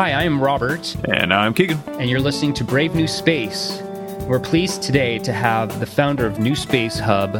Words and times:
Hi, 0.00 0.14
I'm 0.14 0.42
Robert. 0.42 0.96
And 1.10 1.30
I'm 1.30 1.52
Keegan. 1.52 1.78
And 1.98 2.08
you're 2.08 2.22
listening 2.22 2.54
to 2.54 2.64
Brave 2.64 2.94
New 2.94 3.06
Space. 3.06 3.82
We're 4.22 4.40
pleased 4.40 4.80
today 4.82 5.18
to 5.18 5.30
have 5.30 5.78
the 5.78 5.84
founder 5.84 6.26
of 6.26 6.38
New 6.38 6.56
Space 6.56 6.98
Hub, 6.98 7.34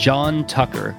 John 0.00 0.44
Tucker. 0.48 0.96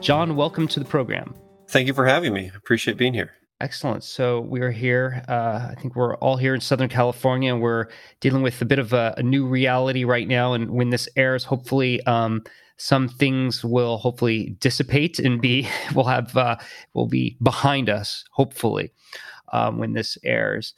John, 0.00 0.34
welcome 0.34 0.66
to 0.68 0.80
the 0.80 0.86
program. 0.86 1.34
Thank 1.68 1.88
you 1.88 1.92
for 1.92 2.06
having 2.06 2.32
me. 2.32 2.50
Appreciate 2.56 2.96
being 2.96 3.12
here. 3.12 3.32
Excellent. 3.60 4.02
So 4.02 4.40
we're 4.40 4.72
here. 4.72 5.22
Uh, 5.28 5.68
I 5.70 5.74
think 5.78 5.94
we're 5.94 6.16
all 6.16 6.38
here 6.38 6.54
in 6.54 6.62
Southern 6.62 6.88
California, 6.88 7.52
and 7.52 7.60
we're 7.60 7.88
dealing 8.20 8.42
with 8.42 8.62
a 8.62 8.64
bit 8.64 8.78
of 8.78 8.94
a, 8.94 9.12
a 9.18 9.22
new 9.22 9.44
reality 9.44 10.04
right 10.04 10.26
now. 10.26 10.54
And 10.54 10.70
when 10.70 10.88
this 10.88 11.06
airs, 11.16 11.44
hopefully, 11.44 12.02
um, 12.06 12.44
some 12.82 13.06
things 13.06 13.64
will 13.64 13.96
hopefully 13.98 14.56
dissipate 14.58 15.20
and 15.20 15.40
be 15.40 15.68
will 15.94 16.04
have 16.04 16.36
uh, 16.36 16.56
will 16.94 17.06
be 17.06 17.36
behind 17.40 17.88
us. 17.88 18.24
Hopefully, 18.32 18.92
um, 19.52 19.78
when 19.78 19.92
this 19.92 20.18
airs. 20.24 20.74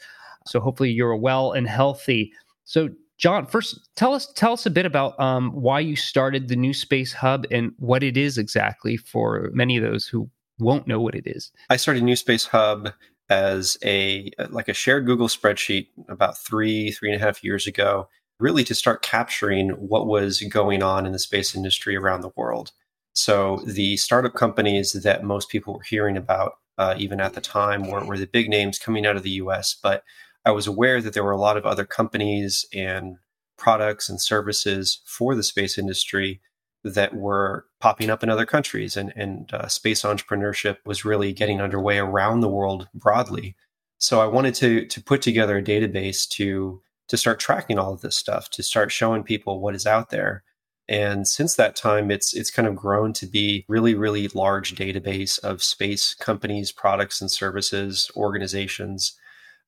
So 0.46 0.60
hopefully 0.60 0.90
you're 0.90 1.16
well 1.16 1.52
and 1.52 1.66
healthy. 1.66 2.30
So 2.64 2.90
John, 3.16 3.46
first 3.46 3.88
tell 3.96 4.12
us 4.12 4.30
tell 4.34 4.52
us 4.52 4.66
a 4.66 4.70
bit 4.70 4.84
about 4.84 5.18
um, 5.18 5.50
why 5.52 5.80
you 5.80 5.96
started 5.96 6.48
the 6.48 6.56
New 6.56 6.74
Space 6.74 7.14
Hub 7.14 7.46
and 7.50 7.72
what 7.78 8.02
it 8.02 8.18
is 8.18 8.36
exactly 8.36 8.98
for 8.98 9.48
many 9.55 9.78
of 9.78 9.82
those 9.82 10.06
who 10.06 10.28
won't 10.58 10.86
know 10.86 11.00
what 11.00 11.14
it 11.14 11.27
is. 11.27 11.52
I 11.70 11.77
started 11.77 12.02
New 12.02 12.16
Space 12.16 12.44
Hub 12.44 12.92
as 13.30 13.78
a 13.82 14.30
like 14.50 14.68
a 14.68 14.74
shared 14.74 15.06
Google 15.06 15.28
spreadsheet 15.28 15.86
about 16.10 16.36
three 16.36 16.91
three 16.91 17.10
and 17.10 17.22
a 17.22 17.24
half 17.24 17.42
years 17.42 17.66
ago, 17.66 18.10
really 18.41 18.65
to 18.65 18.74
start 18.74 19.02
capturing 19.02 19.70
what 19.70 20.06
was 20.06 20.41
going 20.42 20.83
on 20.83 21.06
in 21.06 21.12
the 21.12 21.19
space 21.19 21.55
industry 21.55 21.97
around 21.97 22.20
the 22.20 22.33
world. 22.36 22.72
So 23.12 23.62
the 23.64 23.97
startup 23.97 24.34
companies 24.34 24.92
that 24.92 25.22
most 25.22 25.48
people 25.48 25.75
were 25.75 25.83
hearing 25.83 26.17
about 26.17 26.55
uh, 26.78 26.95
even 26.98 27.20
at 27.20 27.34
the 27.34 27.41
time, 27.41 27.89
were, 27.91 28.05
were 28.05 28.19
the 28.19 28.27
big 28.27 28.48
names 28.48 28.78
coming 28.78 29.06
out 29.06 29.17
of 29.17 29.23
the 29.23 29.31
US. 29.31 29.77
But 29.81 30.03
I 30.45 30.50
was 30.50 30.67
aware 30.67 31.00
that 31.00 31.14
there 31.14 31.25
were 31.25 31.31
a 31.31 31.41
lot 31.41 31.56
of 31.56 31.64
other 31.64 31.84
companies 31.84 32.67
and 32.73 33.17
products 33.56 34.08
and 34.08 34.20
services 34.20 35.01
for 35.05 35.34
the 35.34 35.42
space 35.42 35.78
industry 35.78 36.41
that 36.83 37.14
were 37.14 37.67
popping 37.80 38.11
up 38.11 38.23
in 38.23 38.28
other 38.28 38.45
countries. 38.45 38.97
And, 38.97 39.12
and 39.17 39.53
uh, 39.55 39.69
space 39.69 40.03
entrepreneurship 40.03 40.78
was 40.84 41.05
really 41.05 41.33
getting 41.33 41.61
underway 41.61 41.98
around 41.98 42.41
the 42.41 42.48
world 42.48 42.89
broadly. 42.95 43.56
So 43.98 44.20
I 44.20 44.27
wanted 44.27 44.55
to, 44.56 44.86
to 44.86 45.03
put 45.03 45.23
together 45.23 45.56
a 45.56 45.62
database 45.62 46.28
to, 46.30 46.83
to 47.08 47.16
start 47.16 47.41
tracking 47.41 47.78
all 47.78 47.92
of 47.92 48.00
this 48.00 48.16
stuff, 48.16 48.50
to 48.50 48.62
start 48.62 48.91
showing 48.92 49.22
people 49.22 49.60
what 49.60 49.74
is 49.74 49.86
out 49.86 50.10
there 50.10 50.44
and 50.88 51.27
since 51.27 51.56
that 51.56 51.77
time, 51.77 52.11
it's 52.11 52.34
it's 52.34 52.50
kind 52.50 52.69
of 52.69 52.77
grown 52.77 53.12
to 53.14 53.27
be 53.27 53.64
really, 53.69 53.94
really 53.94 54.28
large 54.28 54.74
database 54.74 55.38
of 55.38 55.62
space 55.62 56.14
companies, 56.14 56.72
products 56.72 57.20
and 57.20 57.30
services, 57.30 58.11
organizations 58.16 59.19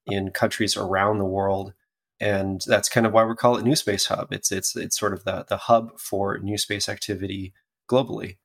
in 0.07 0.31
countries 0.31 0.77
around 0.77 1.19
the 1.19 1.25
world. 1.25 1.73
And 2.21 2.63
that's 2.67 2.89
kind 2.89 3.07
of 3.07 3.13
why 3.13 3.25
we 3.25 3.35
call 3.35 3.57
it 3.57 3.65
New 3.65 3.77
Space 3.77 4.07
Hub. 4.07 4.33
It's 4.33 4.53
it's 4.53 4.77
it's 4.77 4.99
sort 4.99 5.15
of 5.15 5.25
the 5.25 5.47
the 5.49 5.57
hub 5.57 5.99
for 5.99 6.39
new 6.39 6.59
space 6.59 6.89
activity 6.89 7.55
globally. 7.91 8.37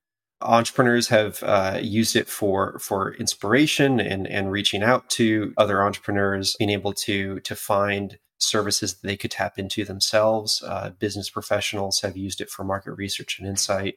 Entrepreneurs 0.42 1.10
have 1.10 1.44
uh, 1.44 1.78
used 1.82 2.16
it 2.16 2.30
for 2.30 2.80
for 2.80 3.14
inspiration 3.16 4.00
and 4.00 4.26
and 4.28 4.50
reaching 4.50 4.82
out 4.82 5.10
to 5.12 5.54
other 5.58 5.84
entrepreneurs, 5.84 6.56
being 6.58 6.70
able 6.70 6.94
to 6.94 7.42
to 7.42 7.56
find 7.56 8.18
services 8.42 8.94
that 8.94 9.08
they 9.08 9.18
could 9.18 9.32
tap 9.32 9.58
into 9.58 9.86
themselves. 9.86 10.64
Uh, 10.66 10.92
business 10.92 11.30
professionals 11.30 12.02
have 12.02 12.18
used 12.18 12.42
it 12.42 12.50
for 12.50 12.64
market 12.64 12.94
research 12.94 13.40
and 13.40 13.48
insight, 13.48 13.96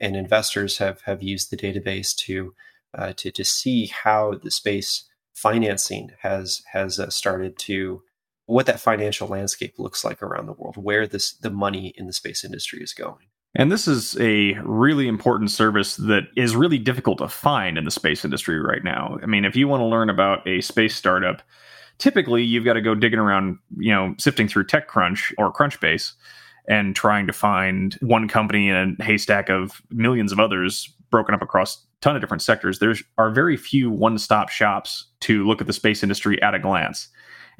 and 0.00 0.16
investors 0.16 0.78
have 0.78 1.02
have 1.02 1.22
used 1.22 1.50
the 1.50 1.56
database 1.56 2.14
to 2.16 2.54
uh, 2.96 3.12
to 3.16 3.30
to 3.30 3.44
see 3.44 3.86
how 3.86 4.34
the 4.42 4.50
space 4.50 5.04
financing 5.34 6.10
has 6.20 6.62
has 6.72 6.98
uh, 6.98 7.10
started 7.10 7.58
to 7.58 8.02
what 8.46 8.66
that 8.66 8.80
financial 8.80 9.28
landscape 9.28 9.74
looks 9.78 10.04
like 10.04 10.22
around 10.22 10.46
the 10.46 10.52
world, 10.52 10.76
where 10.76 11.06
this 11.06 11.32
the 11.32 11.50
money 11.50 11.92
in 11.96 12.06
the 12.06 12.12
space 12.12 12.44
industry 12.44 12.82
is 12.82 12.92
going. 12.92 13.26
And 13.54 13.70
this 13.70 13.86
is 13.86 14.18
a 14.18 14.54
really 14.64 15.06
important 15.06 15.50
service 15.50 15.96
that 15.96 16.24
is 16.36 16.56
really 16.56 16.78
difficult 16.78 17.18
to 17.18 17.28
find 17.28 17.76
in 17.76 17.84
the 17.84 17.90
space 17.90 18.24
industry 18.24 18.58
right 18.58 18.82
now. 18.82 19.18
I 19.22 19.26
mean, 19.26 19.44
if 19.44 19.56
you 19.56 19.68
want 19.68 19.82
to 19.82 19.86
learn 19.86 20.08
about 20.08 20.46
a 20.48 20.62
space 20.62 20.96
startup, 20.96 21.42
typically 22.02 22.42
you've 22.42 22.64
got 22.64 22.72
to 22.72 22.80
go 22.80 22.96
digging 22.96 23.20
around, 23.20 23.58
you 23.76 23.92
know, 23.92 24.12
sifting 24.18 24.48
through 24.48 24.64
TechCrunch 24.64 25.32
or 25.38 25.52
Crunchbase 25.52 26.14
and 26.68 26.96
trying 26.96 27.28
to 27.28 27.32
find 27.32 27.94
one 28.00 28.26
company 28.26 28.68
in 28.68 28.96
a 28.98 29.04
haystack 29.04 29.48
of 29.48 29.80
millions 29.90 30.32
of 30.32 30.40
others 30.40 30.92
broken 31.10 31.32
up 31.32 31.42
across 31.42 31.76
a 31.76 32.00
ton 32.00 32.16
of 32.16 32.20
different 32.20 32.42
sectors. 32.42 32.80
There 32.80 32.92
are 33.18 33.30
very 33.30 33.56
few 33.56 33.88
one-stop 33.88 34.48
shops 34.48 35.06
to 35.20 35.46
look 35.46 35.60
at 35.60 35.68
the 35.68 35.72
space 35.72 36.02
industry 36.02 36.42
at 36.42 36.56
a 36.56 36.58
glance. 36.58 37.06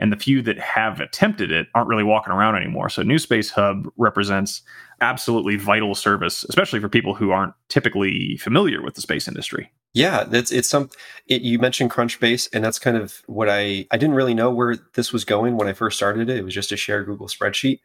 And 0.00 0.10
the 0.10 0.16
few 0.16 0.42
that 0.42 0.58
have 0.58 0.98
attempted 0.98 1.52
it 1.52 1.68
aren't 1.76 1.88
really 1.88 2.02
walking 2.02 2.32
around 2.32 2.56
anymore. 2.56 2.88
So 2.88 3.02
New 3.02 3.20
Space 3.20 3.50
Hub 3.50 3.86
represents 3.96 4.62
absolutely 5.00 5.54
vital 5.54 5.94
service, 5.94 6.44
especially 6.48 6.80
for 6.80 6.88
people 6.88 7.14
who 7.14 7.30
aren't 7.30 7.54
typically 7.68 8.38
familiar 8.38 8.82
with 8.82 8.94
the 8.94 9.02
space 9.02 9.28
industry. 9.28 9.70
Yeah, 9.94 10.24
that's 10.24 10.50
it's 10.50 10.68
some. 10.68 10.90
It, 11.26 11.42
you 11.42 11.58
mentioned 11.58 11.90
Crunchbase, 11.90 12.48
and 12.52 12.64
that's 12.64 12.78
kind 12.78 12.96
of 12.96 13.22
what 13.26 13.48
I 13.48 13.86
I 13.90 13.98
didn't 13.98 14.14
really 14.14 14.34
know 14.34 14.50
where 14.50 14.76
this 14.94 15.12
was 15.12 15.24
going 15.24 15.56
when 15.56 15.68
I 15.68 15.74
first 15.74 15.96
started 15.96 16.30
it. 16.30 16.38
It 16.38 16.44
was 16.44 16.54
just 16.54 16.72
a 16.72 16.76
shared 16.76 17.06
Google 17.06 17.28
spreadsheet, 17.28 17.80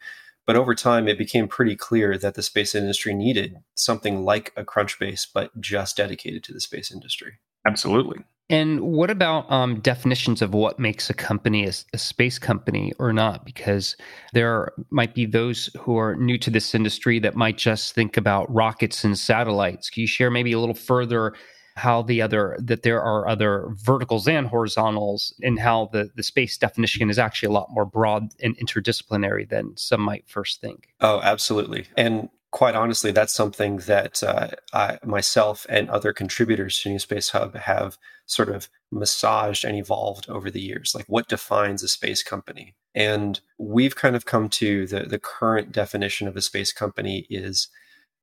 but 0.45 0.55
over 0.55 0.73
time 0.73 1.07
it 1.07 1.17
became 1.17 1.47
pretty 1.47 1.75
clear 1.75 2.17
that 2.17 2.35
the 2.35 2.41
space 2.43 2.73
industry 2.73 3.13
needed 3.13 3.57
something 3.75 4.23
like 4.23 4.53
a 4.55 4.63
Crunchbase, 4.63 5.27
but 5.33 5.59
just 5.59 5.97
dedicated 5.97 6.43
to 6.45 6.53
the 6.53 6.61
space 6.61 6.91
industry. 6.91 7.39
Absolutely. 7.65 8.19
And 8.49 8.79
what 8.79 9.09
about 9.09 9.51
um, 9.51 9.81
definitions 9.81 10.41
of 10.41 10.53
what 10.53 10.79
makes 10.79 11.09
a 11.09 11.13
company 11.13 11.65
a, 11.65 11.73
a, 11.93 11.97
space 11.97 12.39
company 12.39 12.93
or 12.97 13.11
not? 13.11 13.43
Because 13.43 13.97
there 14.31 14.71
might 14.89 15.13
be 15.13 15.25
those 15.25 15.69
who 15.77 15.97
are 15.97 16.15
new 16.15 16.37
to 16.37 16.49
this 16.49 16.73
industry 16.73 17.19
that 17.19 17.35
might 17.35 17.57
just 17.57 17.93
think 17.93 18.15
about 18.15 18.53
rockets 18.53 19.03
and 19.03 19.19
satellites. 19.19 19.89
Can 19.89 19.99
you 19.99 20.07
share 20.07 20.31
maybe 20.31 20.53
a 20.53 20.59
little 20.59 20.75
further 20.75 21.33
how 21.77 22.01
the 22.01 22.21
other 22.21 22.57
that 22.59 22.81
there 22.81 23.01
are 23.01 23.27
other 23.27 23.69
verticals 23.75 24.27
and 24.27 24.47
horizontals 24.47 25.33
and 25.41 25.59
how 25.59 25.89
the 25.93 26.09
the 26.15 26.23
space 26.23 26.57
definition 26.57 27.09
is 27.09 27.19
actually 27.19 27.47
a 27.47 27.51
lot 27.51 27.67
more 27.69 27.85
broad 27.85 28.33
and 28.41 28.57
interdisciplinary 28.57 29.47
than 29.47 29.77
some 29.77 30.01
might 30.01 30.27
first 30.27 30.59
think. 30.59 30.87
Oh 31.01 31.21
absolutely. 31.21 31.85
And 31.95 32.29
quite 32.51 32.75
honestly 32.75 33.11
that's 33.11 33.33
something 33.33 33.77
that 33.77 34.23
uh, 34.23 34.49
I, 34.73 34.97
myself 35.03 35.67
and 35.69 35.89
other 35.89 36.13
contributors 36.13 36.81
to 36.81 36.89
new 36.89 36.99
space 36.99 37.29
hub 37.29 37.55
have 37.55 37.97
sort 38.25 38.49
of 38.49 38.69
massaged 38.91 39.63
and 39.63 39.77
evolved 39.77 40.29
over 40.29 40.49
the 40.49 40.61
years 40.61 40.93
like 40.95 41.05
what 41.07 41.27
defines 41.27 41.83
a 41.83 41.87
space 41.87 42.23
company. 42.23 42.73
And 42.95 43.39
we've 43.59 43.95
kind 43.95 44.15
of 44.15 44.25
come 44.25 44.49
to 44.49 44.87
the 44.87 45.01
the 45.01 45.19
current 45.19 45.71
definition 45.71 46.27
of 46.27 46.35
a 46.35 46.41
space 46.41 46.73
company 46.73 47.27
is 47.29 47.67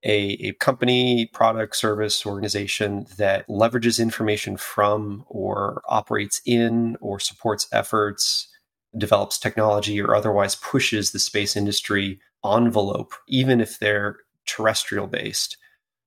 a, 0.05 0.33
a 0.47 0.53
company, 0.55 1.27
product, 1.33 1.77
service, 1.77 2.27
organization 2.27 3.07
that 3.17 3.47
leverages 3.49 4.01
information 4.01 4.57
from 4.57 5.25
or 5.29 5.83
operates 5.89 6.43
in 6.45 6.97
or 7.01 7.19
supports 7.19 7.67
efforts, 7.73 8.49
develops 8.97 9.39
technology, 9.39 10.01
or 10.01 10.15
otherwise 10.15 10.57
pushes 10.57 11.13
the 11.13 11.19
space 11.19 11.57
industry 11.57 12.21
envelope, 12.45 13.15
even 13.27 13.61
if 13.61 13.79
they're 13.79 14.19
terrestrial 14.47 15.07
based 15.07 15.57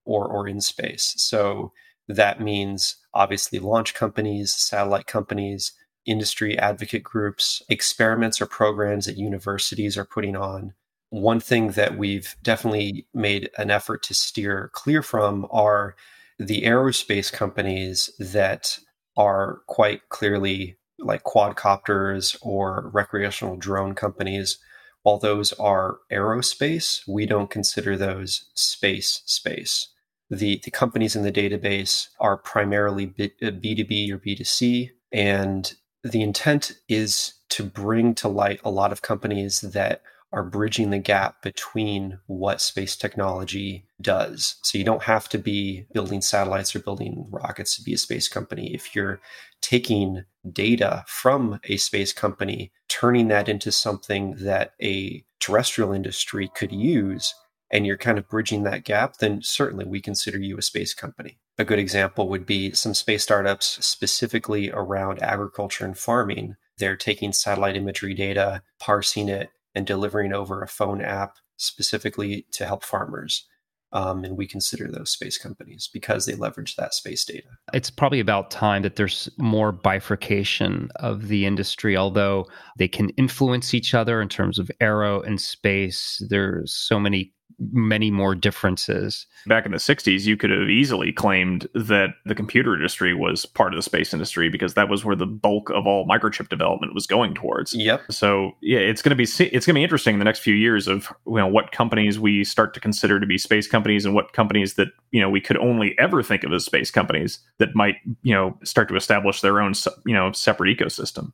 or, 0.06 0.26
or 0.26 0.48
in 0.48 0.62
space. 0.62 1.16
So 1.18 1.72
that 2.08 2.40
means 2.40 2.98
obviously 3.14 3.60
launch 3.60 3.94
companies, 3.96 4.54
satellite 4.54 5.08
companies, 5.08 5.74
industry 6.06 6.58
advocate 6.58 7.04
groups, 7.04 7.62
experiments 7.68 8.40
or 8.40 8.46
programs 8.46 9.08
that 9.08 9.18
universities 9.18 9.98
are 9.98 10.06
putting 10.06 10.36
on, 10.36 10.74
one 11.10 11.40
thing 11.40 11.72
that 11.72 11.98
we've 11.98 12.36
definitely 12.44 13.08
made 13.14 13.50
an 13.58 13.72
effort 13.72 14.04
to 14.04 14.14
steer 14.14 14.70
clear 14.74 15.02
from 15.02 15.48
are 15.52 15.96
the 16.38 16.64
aerospace 16.64 17.32
companies 17.32 18.12
that 18.20 18.80
are 19.16 19.62
quite 19.68 20.10
clearly 20.10 20.78
like 21.00 21.24
quadcopters 21.24 22.38
or 22.42 22.90
recreational 22.94 23.56
drone 23.56 23.96
companies. 23.96 24.58
While 25.04 25.18
those 25.18 25.54
are 25.54 26.00
aerospace, 26.12 27.08
we 27.08 27.26
don't 27.26 27.50
consider 27.50 27.96
those 27.96 28.50
space 28.54 29.22
space. 29.26 29.90
The, 30.30 30.60
the 30.64 30.72
companies 30.72 31.16
in 31.16 31.24
the 31.24 31.32
database 31.32 32.10
are 32.20 32.36
primarily 32.36 33.08
B2B 33.08 34.12
uh, 34.12 34.16
or 34.16 34.20
B2C, 34.20 34.90
and 35.14 35.74
the 36.04 36.22
intent 36.22 36.74
is 36.90 37.36
to 37.50 37.64
bring 37.64 38.14
to 38.16 38.28
light 38.28 38.60
a 38.66 38.70
lot 38.70 38.92
of 38.92 39.02
companies 39.02 39.62
that 39.62 40.02
are 40.34 40.44
bridging 40.44 40.90
the 40.90 41.00
gap 41.00 41.42
between 41.42 42.20
what 42.28 42.62
space 42.62 42.96
technology 42.96 43.86
does. 44.02 44.56
So 44.64 44.78
you 44.78 44.84
don't 44.84 45.04
have 45.04 45.30
to 45.30 45.38
be 45.38 45.86
building 45.94 46.22
satellites 46.22 46.76
or 46.76 46.80
building 46.80 47.28
rockets 47.30 47.76
to 47.78 47.84
be 47.84 47.94
a 47.94 47.98
space 47.98 48.28
company. 48.28 48.74
If 48.74 48.94
you're 48.94 49.22
taking 49.62 50.26
data 50.52 51.04
from 51.08 51.60
a 51.64 51.78
space 51.78 52.14
company, 52.14 52.72
turning 52.90 53.30
that 53.30 53.50
into 53.50 53.72
something 53.72 54.36
that 54.40 54.74
a 54.82 55.24
terrestrial 55.40 55.94
industry 55.94 56.50
could 56.56 56.72
use, 56.72 57.34
and 57.72 57.86
you're 57.86 57.98
kind 57.98 58.18
of 58.18 58.30
bridging 58.30 58.64
that 58.64 58.86
gap, 58.86 59.18
then 59.18 59.42
certainly 59.42 59.86
we 59.86 60.02
consider 60.02 60.40
you 60.40 60.58
a 60.58 60.62
space 60.62 60.94
company. 60.94 61.38
A 61.58 61.66
good 61.66 61.80
example 61.80 62.30
would 62.30 62.46
be 62.46 62.72
some 62.72 62.94
space 62.94 63.24
startups 63.24 63.84
specifically 63.86 64.72
around 64.72 65.22
agriculture 65.22 65.86
and 65.86 65.98
farming. 65.98 66.56
They're 66.78 66.96
taking 66.96 67.34
satellite 67.34 67.76
imagery 67.76 68.14
data, 68.14 68.62
parsing 68.80 69.28
it, 69.28 69.50
and 69.78 69.86
delivering 69.86 70.34
over 70.34 70.64
a 70.64 70.68
phone 70.68 71.02
app 71.02 71.38
specifically 71.58 72.48
to 72.52 72.66
help 72.66 72.84
farmers. 72.84 73.46
Um, 73.94 74.24
and 74.24 74.36
we 74.36 74.48
consider 74.48 74.90
those 74.92 75.12
space 75.12 75.38
companies 75.38 75.88
because 75.94 76.26
they 76.26 76.34
leverage 76.34 76.76
that 76.76 76.96
space 76.96 77.24
data. 77.24 77.48
It's 77.74 77.92
probably 77.92 78.20
about 78.20 78.50
time 78.50 78.82
that 78.82 78.96
there's 78.96 79.30
more 79.38 79.72
bifurcation 79.72 80.90
of 80.96 81.28
the 81.28 81.46
industry, 81.46 81.96
although 81.96 82.48
they 82.80 82.88
can 82.88 83.10
influence 83.12 83.76
each 83.76 83.94
other 83.94 84.20
in 84.20 84.30
terms 84.30 84.58
of 84.58 84.72
aero 84.82 85.22
and 85.22 85.40
space. 85.40 86.22
There's 86.28 86.74
so 86.74 87.00
many 87.00 87.32
many 87.60 88.12
more 88.12 88.36
differences. 88.36 89.26
Back 89.48 89.66
in 89.66 89.72
the 89.72 89.78
60s, 89.78 90.26
you 90.26 90.38
could 90.38 90.52
have 90.52 90.70
easily 90.70 91.12
claimed 91.12 91.68
that 91.74 92.10
the 92.26 92.36
computer 92.36 92.76
industry 92.76 93.14
was 93.14 93.46
part 93.46 93.74
of 93.74 93.78
the 93.78 93.84
space 93.84 94.14
industry 94.14 94.50
because 94.50 94.76
that 94.76 94.90
was 94.90 95.04
where 95.04 95.16
the 95.16 95.26
bulk 95.26 95.70
of 95.72 95.88
all 95.88 96.08
microchip 96.08 96.50
development 96.50 96.94
was 96.94 97.08
going 97.08 97.34
towards. 97.34 97.74
Yep. 97.74 98.12
So, 98.12 98.52
yeah, 98.62 98.80
it's 98.80 99.02
going 99.02 99.10
to 99.10 99.16
be 99.16 99.24
it's 99.24 99.66
going 99.66 99.74
to 99.74 99.80
be 99.80 99.84
interesting 99.84 100.14
in 100.14 100.20
the 100.20 100.26
next 100.26 100.40
few 100.40 100.54
years 100.54 100.88
of 100.88 101.12
you 101.26 101.36
know 101.36 101.48
what 101.48 101.72
companies 101.72 102.20
we 102.20 102.44
start 102.44 102.74
to 102.76 102.80
consider 102.80 103.20
to 103.20 103.26
be 103.26 103.38
space 103.38 103.68
companies 103.68 104.06
and 104.06 104.14
what 104.14 104.34
companies 104.34 104.76
that, 104.76 104.90
you 105.12 105.22
know, 105.22 105.30
we 105.30 105.42
could 105.42 105.58
only 105.58 105.98
ever 105.98 106.22
think 106.22 106.44
of 106.44 106.54
as 106.54 106.66
space 106.66 106.92
companies 106.92 107.40
that 107.58 107.76
might, 107.76 107.96
you 108.22 108.34
know, 108.34 108.58
start 108.64 108.88
to 108.90 108.96
establish 108.96 109.42
their 109.42 109.62
own, 109.62 109.74
you 110.06 110.14
know, 110.14 110.32
separate 110.32 110.78
ecosystem. 110.78 111.32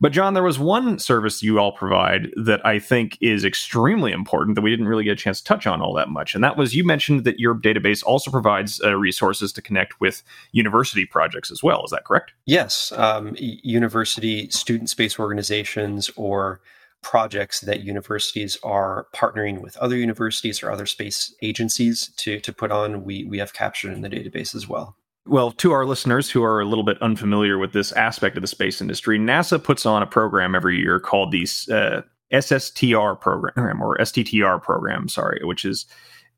But 0.00 0.12
John, 0.12 0.34
there 0.34 0.42
was 0.42 0.58
one 0.58 0.98
service 0.98 1.42
you 1.42 1.58
all 1.58 1.72
provide 1.72 2.28
that 2.36 2.64
I 2.66 2.78
think 2.78 3.18
is 3.20 3.44
extremely 3.44 4.12
important 4.12 4.56
that 4.56 4.62
we 4.62 4.70
didn't 4.70 4.88
really 4.88 5.04
get 5.04 5.12
a 5.12 5.16
chance 5.16 5.40
to 5.40 5.44
touch 5.44 5.59
touch 5.60 5.66
on 5.66 5.80
all 5.80 5.92
that 5.94 6.08
much. 6.08 6.34
And 6.34 6.42
that 6.42 6.56
was 6.56 6.74
you 6.74 6.84
mentioned 6.84 7.24
that 7.24 7.38
your 7.38 7.54
database 7.54 8.02
also 8.04 8.30
provides 8.30 8.80
uh, 8.82 8.94
resources 8.96 9.52
to 9.52 9.62
connect 9.62 10.00
with 10.00 10.22
university 10.52 11.06
projects 11.06 11.50
as 11.50 11.62
well. 11.62 11.84
Is 11.84 11.90
that 11.90 12.04
correct? 12.04 12.32
Yes. 12.46 12.92
Um, 12.92 13.34
university 13.38 14.48
student 14.50 14.90
space 14.90 15.18
organizations 15.18 16.10
or 16.16 16.60
projects 17.02 17.60
that 17.60 17.80
universities 17.80 18.58
are 18.62 19.06
partnering 19.14 19.62
with 19.62 19.76
other 19.78 19.96
universities 19.96 20.62
or 20.62 20.70
other 20.70 20.86
space 20.86 21.34
agencies 21.40 22.08
to, 22.16 22.38
to 22.40 22.52
put 22.52 22.70
on, 22.70 23.04
we, 23.04 23.24
we 23.24 23.38
have 23.38 23.54
captured 23.54 23.92
in 23.92 24.02
the 24.02 24.10
database 24.10 24.54
as 24.54 24.68
well. 24.68 24.96
Well, 25.26 25.50
to 25.52 25.72
our 25.72 25.86
listeners 25.86 26.30
who 26.30 26.42
are 26.42 26.60
a 26.60 26.64
little 26.64 26.84
bit 26.84 27.00
unfamiliar 27.00 27.58
with 27.58 27.72
this 27.72 27.92
aspect 27.92 28.36
of 28.36 28.42
the 28.42 28.46
space 28.46 28.80
industry, 28.80 29.18
NASA 29.18 29.62
puts 29.62 29.86
on 29.86 30.02
a 30.02 30.06
program 30.06 30.54
every 30.54 30.78
year 30.78 30.98
called 30.98 31.30
the 31.30 31.46
uh, 31.72 32.02
SSTR 32.32 33.20
program 33.20 33.82
or 33.82 33.96
STTR 33.98 34.62
program, 34.62 35.08
sorry, 35.08 35.40
which 35.44 35.64
is 35.64 35.86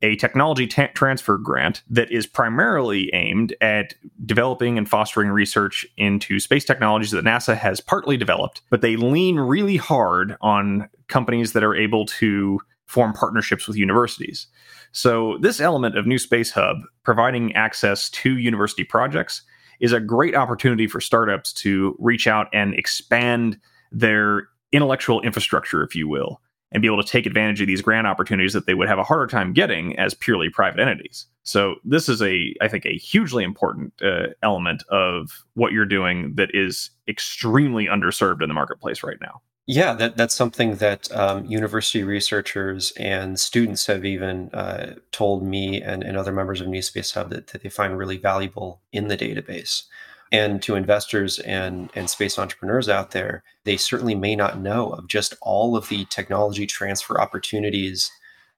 a 0.02 0.16
technology 0.16 0.66
t- 0.66 0.88
transfer 0.94 1.38
grant 1.38 1.82
that 1.88 2.10
is 2.10 2.26
primarily 2.26 3.08
aimed 3.14 3.54
at 3.60 3.94
developing 4.26 4.76
and 4.76 4.88
fostering 4.88 5.28
research 5.28 5.86
into 5.96 6.40
space 6.40 6.64
technologies 6.64 7.12
that 7.12 7.24
NASA 7.24 7.56
has 7.56 7.80
partly 7.80 8.16
developed, 8.16 8.62
but 8.68 8.80
they 8.80 8.96
lean 8.96 9.36
really 9.36 9.76
hard 9.76 10.36
on 10.40 10.88
companies 11.08 11.52
that 11.52 11.62
are 11.62 11.74
able 11.74 12.04
to 12.04 12.58
form 12.86 13.12
partnerships 13.12 13.68
with 13.68 13.76
universities. 13.76 14.48
So, 14.90 15.38
this 15.38 15.60
element 15.60 15.96
of 15.96 16.06
New 16.06 16.18
Space 16.18 16.50
Hub, 16.50 16.78
providing 17.04 17.54
access 17.54 18.10
to 18.10 18.36
university 18.36 18.84
projects, 18.84 19.42
is 19.80 19.92
a 19.92 20.00
great 20.00 20.34
opportunity 20.34 20.86
for 20.86 21.00
startups 21.00 21.52
to 21.54 21.96
reach 21.98 22.26
out 22.26 22.48
and 22.52 22.74
expand 22.74 23.58
their 23.90 24.48
intellectual 24.72 25.20
infrastructure, 25.20 25.82
if 25.82 25.94
you 25.94 26.08
will, 26.08 26.40
and 26.72 26.80
be 26.80 26.88
able 26.88 27.02
to 27.02 27.08
take 27.08 27.26
advantage 27.26 27.60
of 27.60 27.66
these 27.66 27.82
grant 27.82 28.06
opportunities 28.06 28.54
that 28.54 28.66
they 28.66 28.74
would 28.74 28.88
have 28.88 28.98
a 28.98 29.04
harder 29.04 29.26
time 29.26 29.52
getting 29.52 29.98
as 29.98 30.14
purely 30.14 30.48
private 30.48 30.80
entities. 30.80 31.26
So 31.44 31.76
this 31.84 32.08
is 32.08 32.22
a, 32.22 32.54
I 32.60 32.68
think, 32.68 32.86
a 32.86 32.96
hugely 32.96 33.44
important 33.44 33.92
uh, 34.02 34.28
element 34.42 34.82
of 34.88 35.44
what 35.54 35.72
you're 35.72 35.84
doing 35.84 36.34
that 36.36 36.50
is 36.54 36.90
extremely 37.08 37.86
underserved 37.86 38.42
in 38.42 38.48
the 38.48 38.54
marketplace 38.54 39.02
right 39.02 39.18
now. 39.20 39.42
Yeah, 39.66 39.92
that, 39.94 40.16
that's 40.16 40.34
something 40.34 40.76
that 40.76 41.14
um, 41.14 41.44
university 41.44 42.02
researchers 42.02 42.92
and 42.96 43.38
students 43.38 43.86
have 43.86 44.04
even 44.04 44.50
uh, 44.52 44.94
told 45.12 45.44
me 45.44 45.80
and, 45.80 46.02
and 46.02 46.16
other 46.16 46.32
members 46.32 46.60
of 46.60 46.66
New 46.66 46.82
Space 46.82 47.12
Hub 47.12 47.30
that, 47.30 47.48
that 47.48 47.62
they 47.62 47.68
find 47.68 47.96
really 47.96 48.16
valuable 48.16 48.80
in 48.90 49.06
the 49.06 49.16
database. 49.16 49.84
And 50.32 50.62
to 50.62 50.74
investors 50.76 51.38
and, 51.40 51.90
and 51.94 52.08
space 52.08 52.38
entrepreneurs 52.38 52.88
out 52.88 53.10
there, 53.10 53.44
they 53.64 53.76
certainly 53.76 54.14
may 54.14 54.34
not 54.34 54.58
know 54.58 54.88
of 54.90 55.06
just 55.06 55.34
all 55.42 55.76
of 55.76 55.90
the 55.90 56.06
technology 56.06 56.66
transfer 56.66 57.20
opportunities 57.20 58.10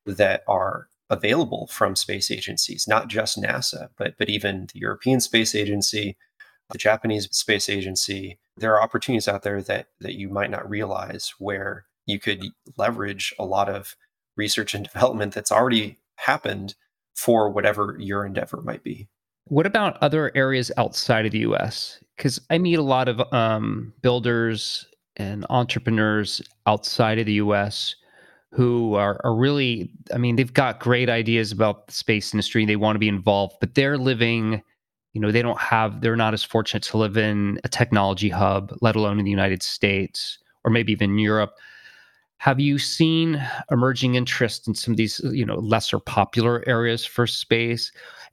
that 0.06 0.44
are 0.46 0.88
available 1.10 1.66
from 1.66 1.96
space 1.96 2.30
agencies, 2.30 2.86
not 2.86 3.08
just 3.08 3.40
NASA, 3.40 3.88
but, 3.98 4.14
but 4.18 4.28
even 4.28 4.68
the 4.72 4.78
European 4.78 5.20
Space 5.20 5.54
Agency, 5.54 6.16
the 6.70 6.78
Japanese 6.78 7.28
Space 7.36 7.68
Agency. 7.68 8.38
There 8.56 8.72
are 8.74 8.82
opportunities 8.82 9.28
out 9.28 9.42
there 9.42 9.60
that, 9.62 9.88
that 10.00 10.14
you 10.14 10.28
might 10.28 10.50
not 10.50 10.68
realize 10.68 11.34
where 11.38 11.86
you 12.06 12.20
could 12.20 12.44
leverage 12.76 13.34
a 13.38 13.44
lot 13.44 13.68
of 13.68 13.96
research 14.36 14.74
and 14.74 14.84
development 14.84 15.34
that's 15.34 15.52
already 15.52 15.98
happened 16.16 16.74
for 17.14 17.50
whatever 17.50 17.96
your 17.98 18.24
endeavor 18.24 18.60
might 18.62 18.82
be. 18.82 19.08
What 19.46 19.66
about 19.66 19.98
other 20.02 20.32
areas 20.34 20.72
outside 20.76 21.26
of 21.26 21.32
the 21.32 21.40
US? 21.40 22.00
Because 22.16 22.40
I 22.50 22.58
meet 22.58 22.78
a 22.78 22.82
lot 22.82 23.08
of 23.08 23.20
um, 23.32 23.92
builders 24.02 24.86
and 25.16 25.44
entrepreneurs 25.50 26.40
outside 26.66 27.18
of 27.18 27.26
the 27.26 27.34
US 27.34 27.94
who 28.52 28.94
are, 28.94 29.20
are 29.24 29.34
really, 29.34 29.90
I 30.12 30.18
mean, 30.18 30.36
they've 30.36 30.52
got 30.52 30.80
great 30.80 31.10
ideas 31.10 31.50
about 31.50 31.88
the 31.88 31.92
space 31.92 32.32
industry. 32.32 32.64
They 32.64 32.76
want 32.76 32.94
to 32.94 33.00
be 33.00 33.08
involved, 33.08 33.56
but 33.60 33.74
they're 33.74 33.98
living, 33.98 34.62
you 35.12 35.20
know, 35.20 35.32
they 35.32 35.42
don't 35.42 35.60
have, 35.60 36.00
they're 36.00 36.16
not 36.16 36.34
as 36.34 36.44
fortunate 36.44 36.84
to 36.84 36.96
live 36.96 37.16
in 37.16 37.58
a 37.64 37.68
technology 37.68 38.28
hub, 38.28 38.72
let 38.80 38.96
alone 38.96 39.18
in 39.18 39.24
the 39.24 39.30
United 39.30 39.62
States 39.62 40.38
or 40.64 40.70
maybe 40.70 40.92
even 40.92 41.18
Europe. 41.18 41.54
Have 42.38 42.60
you 42.60 42.78
seen 42.78 43.44
emerging 43.70 44.14
interest 44.14 44.68
in 44.68 44.74
some 44.74 44.92
of 44.92 44.98
these, 44.98 45.20
you 45.32 45.44
know, 45.44 45.56
lesser 45.56 45.98
popular 45.98 46.62
areas 46.66 47.04
for 47.04 47.26
space? 47.26 47.90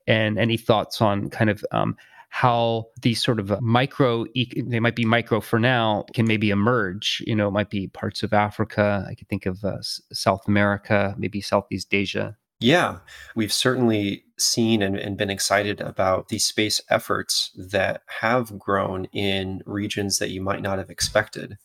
And 0.08 0.38
any 0.38 0.58
thoughts 0.58 1.02
on 1.02 1.30
kind 1.30 1.50
of 1.50 1.64
um, 1.72 1.96
how 2.32 2.86
these 3.02 3.22
sort 3.22 3.42
of 3.42 3.60
micro 3.62 4.26
they 4.66 4.80
might 4.80 4.96
be 4.96 5.04
micro 5.04 5.42
for 5.42 5.60
now 5.60 6.06
can 6.14 6.26
maybe 6.26 6.50
emerge 6.50 7.22
you 7.28 7.36
know 7.36 7.50
it 7.50 7.52
might 7.52 7.70
be 7.70 7.88
parts 7.90 8.24
of 8.24 8.32
africa 8.32 9.06
i 9.10 9.14
could 9.14 9.28
think 9.28 9.46
of 9.46 9.64
uh, 9.66 9.78
south 10.14 10.48
america 10.48 11.14
maybe 11.18 11.42
southeast 11.42 11.94
asia. 11.94 12.38
Yeah 12.62 13.00
we've 13.36 13.52
certainly 13.52 14.24
seen 14.38 14.82
and, 14.82 14.96
and, 14.96 15.18
been 15.18 15.30
excited 15.30 15.82
about 15.82 16.30
these 16.30 16.46
space 16.46 16.80
efforts 16.90 17.52
that 17.56 18.02
have 18.22 18.58
grown 18.58 19.06
in 19.12 19.62
regions 19.66 20.20
that 20.20 20.30
you 20.30 20.42
might 20.42 20.62
not 20.62 20.78
have 20.78 20.90
expected. 20.90 21.58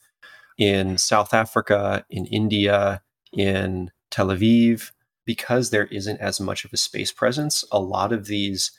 In 0.58 0.99
south 0.99 1.32
africa 1.32 2.04
in 2.10 2.26
india 2.26 3.02
in 3.32 3.92
tel 4.10 4.28
aviv 4.28 4.90
because 5.26 5.71
there 5.71 5.87
isn't 5.87 6.21
as 6.21 6.40
much 6.40 6.64
of 6.64 6.73
a 6.73 6.78
space 6.78 7.12
presence, 7.12 7.64
a 7.71 7.80
lot 7.80 8.12
of 8.12 8.26
these 8.26 8.71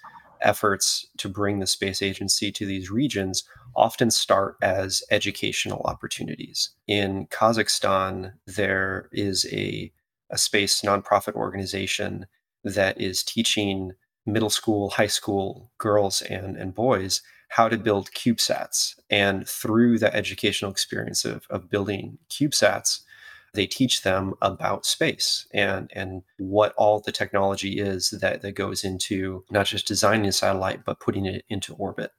efforts 0.41 1.05
to 1.17 1.29
bring 1.29 1.59
the 1.59 1.67
space 1.67 2.01
agency 2.01 2.51
to 2.51 2.65
these 2.65 2.89
regions 2.89 3.43
often 3.75 4.09
start 4.09 4.55
as 4.61 5.03
educational 5.11 5.81
opportunities. 5.85 6.71
In 6.87 7.27
Kazakhstan, 7.27 8.33
there 8.45 9.09
is 9.11 9.45
a, 9.51 9.91
a 10.29 10.37
space 10.37 10.81
nonprofit 10.81 11.33
organization 11.33 12.25
that 12.63 12.99
is 12.99 13.23
teaching 13.23 13.93
middle 14.25 14.49
school, 14.49 14.89
high 14.89 15.07
school 15.07 15.71
girls 15.77 16.21
and, 16.23 16.57
and 16.57 16.73
boys 16.73 17.21
how 17.49 17.69
to 17.69 17.77
build 17.77 18.11
CubeSats. 18.11 18.95
And 19.09 19.47
through 19.47 19.99
the 19.99 20.13
educational 20.13 20.71
experience 20.71 21.23
of, 21.23 21.47
of 21.49 21.69
building 21.69 22.17
CubeSats, 22.29 23.01
they 23.53 23.67
teach 23.67 24.03
them 24.03 24.33
about 24.41 24.85
space 24.85 25.47
and 25.53 25.91
and 25.93 26.23
what 26.37 26.73
all 26.77 26.99
the 26.99 27.11
technology 27.11 27.79
is 27.79 28.11
that 28.21 28.41
that 28.41 28.53
goes 28.53 28.83
into 28.83 29.43
not 29.49 29.65
just 29.65 29.87
designing 29.87 30.25
a 30.25 30.31
satellite 30.31 30.83
but 30.85 30.99
putting 30.99 31.25
it 31.25 31.43
into 31.49 31.73
orbit. 31.75 32.11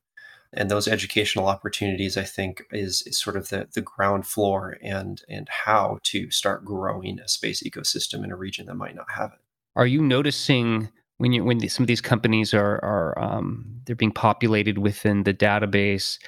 And 0.55 0.71
those 0.71 0.89
educational 0.89 1.47
opportunities 1.47 2.17
i 2.17 2.25
think 2.25 2.65
is, 2.73 3.03
is 3.07 3.19
sort 3.19 3.37
of 3.37 3.49
the, 3.51 3.69
the 3.75 3.83
ground 3.83 4.27
floor 4.27 4.79
and 4.83 5.23
and 5.29 5.49
how 5.49 5.99
to 6.05 6.31
start 6.31 6.65
growing 6.65 7.21
a 7.21 7.29
space 7.29 7.63
ecosystem 7.63 8.25
in 8.25 8.33
a 8.33 8.37
region 8.37 8.67
that 8.67 8.75
might 8.75 8.97
not 8.97 9.11
have 9.11 9.33
it. 9.33 9.41
Are 9.77 9.87
you 9.87 10.03
noticing 10.03 10.89
when 11.19 11.33
you 11.33 11.45
when 11.45 11.69
some 11.69 11.85
of 11.85 11.89
these 11.89 12.01
companies 12.01 12.55
are 12.55 12.83
are 12.83 13.19
um, 13.19 13.67
they're 13.85 13.97
being 13.97 14.13
populated 14.13 14.79
within 14.79 15.25
the 15.25 15.35
database 15.35 16.19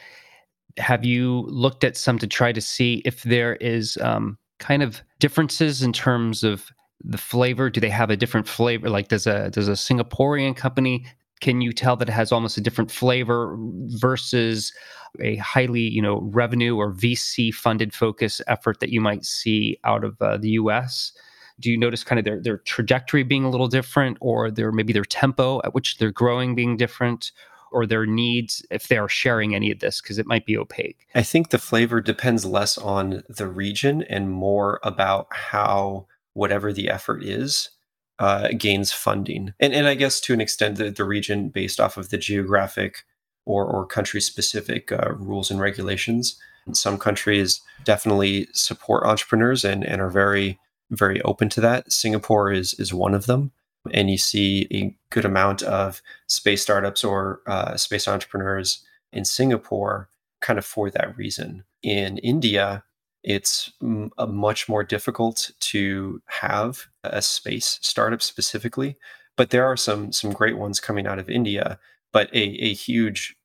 have 0.77 1.05
you 1.05 1.43
looked 1.49 1.85
at 1.85 1.97
some 1.97 2.19
to 2.19 2.27
try 2.27 2.53
to 2.53 2.61
see 2.61 3.03
if 3.05 3.23
there 3.23 3.57
is 3.57 3.97
um, 3.99 4.39
kind 4.61 4.83
of 4.83 5.03
differences 5.19 5.83
in 5.83 5.93
terms 5.93 6.45
of 6.45 6.71
the 7.03 7.19
flavor? 7.19 7.69
Do 7.69 7.81
they 7.81 7.91
have 7.91 8.11
a 8.11 8.17
different 8.17 8.47
flavor? 8.47 8.89
Like 8.89 9.09
does 9.09 9.27
a 9.27 9.51
does 9.51 9.69
a 9.69 9.73
Singaporean 9.73 10.55
company 10.55 11.05
can 11.41 11.63
you 11.63 11.73
tell 11.73 11.97
that 11.97 12.09
it 12.09 12.13
has 12.13 12.33
almost 12.33 12.59
a 12.59 12.61
different 12.61 12.91
flavor 12.91 13.57
versus 13.59 14.73
a 15.21 15.37
highly 15.37 15.81
you 15.81 16.01
know 16.01 16.21
revenue 16.33 16.77
or 16.77 16.93
VC 16.93 17.53
funded 17.53 17.93
focus 17.93 18.41
effort 18.47 18.81
that 18.81 18.91
you 18.91 19.01
might 19.01 19.25
see 19.25 19.79
out 19.85 20.05
of 20.05 20.21
uh, 20.21 20.37
the 20.37 20.51
U.S. 20.51 21.13
do 21.59 21.71
you 21.71 21.79
notice 21.79 22.05
kind 22.05 22.19
of 22.19 22.25
their 22.25 22.41
their 22.41 22.59
trajectory 22.59 23.23
being 23.23 23.45
a 23.45 23.51
little 23.51 23.69
different, 23.69 24.19
or 24.21 24.51
their 24.51 24.71
maybe 24.71 24.93
their 24.93 25.05
tempo 25.05 25.61
at 25.65 25.75
which 25.75 25.99
they're 25.99 26.13
growing 26.13 26.55
being 26.55 26.77
different? 26.77 27.33
Or 27.73 27.87
their 27.87 28.07
needs 28.07 28.65
if 28.71 28.89
they 28.89 28.99
are 28.99 29.09
sharing 29.09 29.55
any 29.55 29.71
of 29.71 29.81
this 29.81 30.01
because 30.01 30.19
it 30.19 30.27
might 30.27 30.47
be 30.47 30.57
opaque? 30.57 31.07
I 31.15 31.23
think 31.23 31.51
the 31.51 31.59
flavor 31.59 32.01
depends 32.01 32.45
less 32.45 32.77
on 32.79 33.23
the 33.29 33.47
region 33.47 34.03
and 34.03 34.31
more 34.31 34.81
about 34.83 35.29
how 35.31 36.07
whatever 36.35 36.73
the 36.73 36.89
effort 36.89 37.23
is 37.23 37.71
uh, 38.19 38.49
gains 38.57 38.93
funding. 38.93 39.55
And, 39.59 39.73
and 39.73 39.87
I 39.87 39.95
guess 39.95 40.21
to 40.23 40.35
an 40.35 40.41
extent, 40.41 40.77
the, 40.77 40.91
the 40.91 41.05
region 41.05 41.49
based 41.49 41.81
off 41.81 41.97
of 41.97 42.11
the 42.11 42.19
geographic 42.19 43.05
or, 43.47 43.65
or 43.65 43.87
country 43.87 44.21
specific 44.21 44.93
uh, 44.93 45.13
rules 45.15 45.51
and 45.51 45.61
regulations. 45.61 46.39
Some 46.73 46.99
countries 46.99 47.61
definitely 47.85 48.49
support 48.53 49.05
entrepreneurs 49.05 49.65
and, 49.65 49.85
and 49.85 50.01
are 50.01 50.11
very, 50.11 50.59
very 50.91 51.21
open 51.23 51.49
to 51.51 51.61
that. 51.63 51.91
Singapore 51.91 52.53
is, 52.53 52.75
is 52.75 52.93
one 52.93 53.15
of 53.15 53.27
them. 53.27 53.53
And 53.93 54.11
you 54.11 54.19
see 54.19 54.67
a 54.73 54.95
good 55.11 55.25
amount 55.25 55.63
of 55.63 56.03
space 56.27 56.63
startups 56.63 57.03
or 57.03 57.41
uh, 57.47 57.77
space 57.77 58.07
entrepreneurs 58.07 58.85
in 59.13 59.25
Singapore 59.25 60.09
kind 60.41 60.59
of 60.59 60.65
for 60.65 60.91
that 60.91 61.17
reason. 61.17 61.65
In 61.83 62.19
India, 62.19 62.85
it's 63.23 63.73
much 63.81 64.69
more 64.69 64.83
difficult 64.85 65.51
to 65.61 66.23
have 66.27 66.87
a 67.05 67.21
space 67.21 67.79
startup 67.83 68.23
specifically, 68.23 68.97
but 69.37 69.51
there 69.51 69.67
are 69.67 69.77
some 69.77 70.13
some 70.13 70.33
great 70.33 70.57
ones 70.59 70.81
coming 70.81 71.07
out 71.07 71.19
of 71.19 71.29
India. 71.29 71.79
But 72.13 72.29
a, 72.35 72.43
a 72.43 72.75
huge 72.75 73.37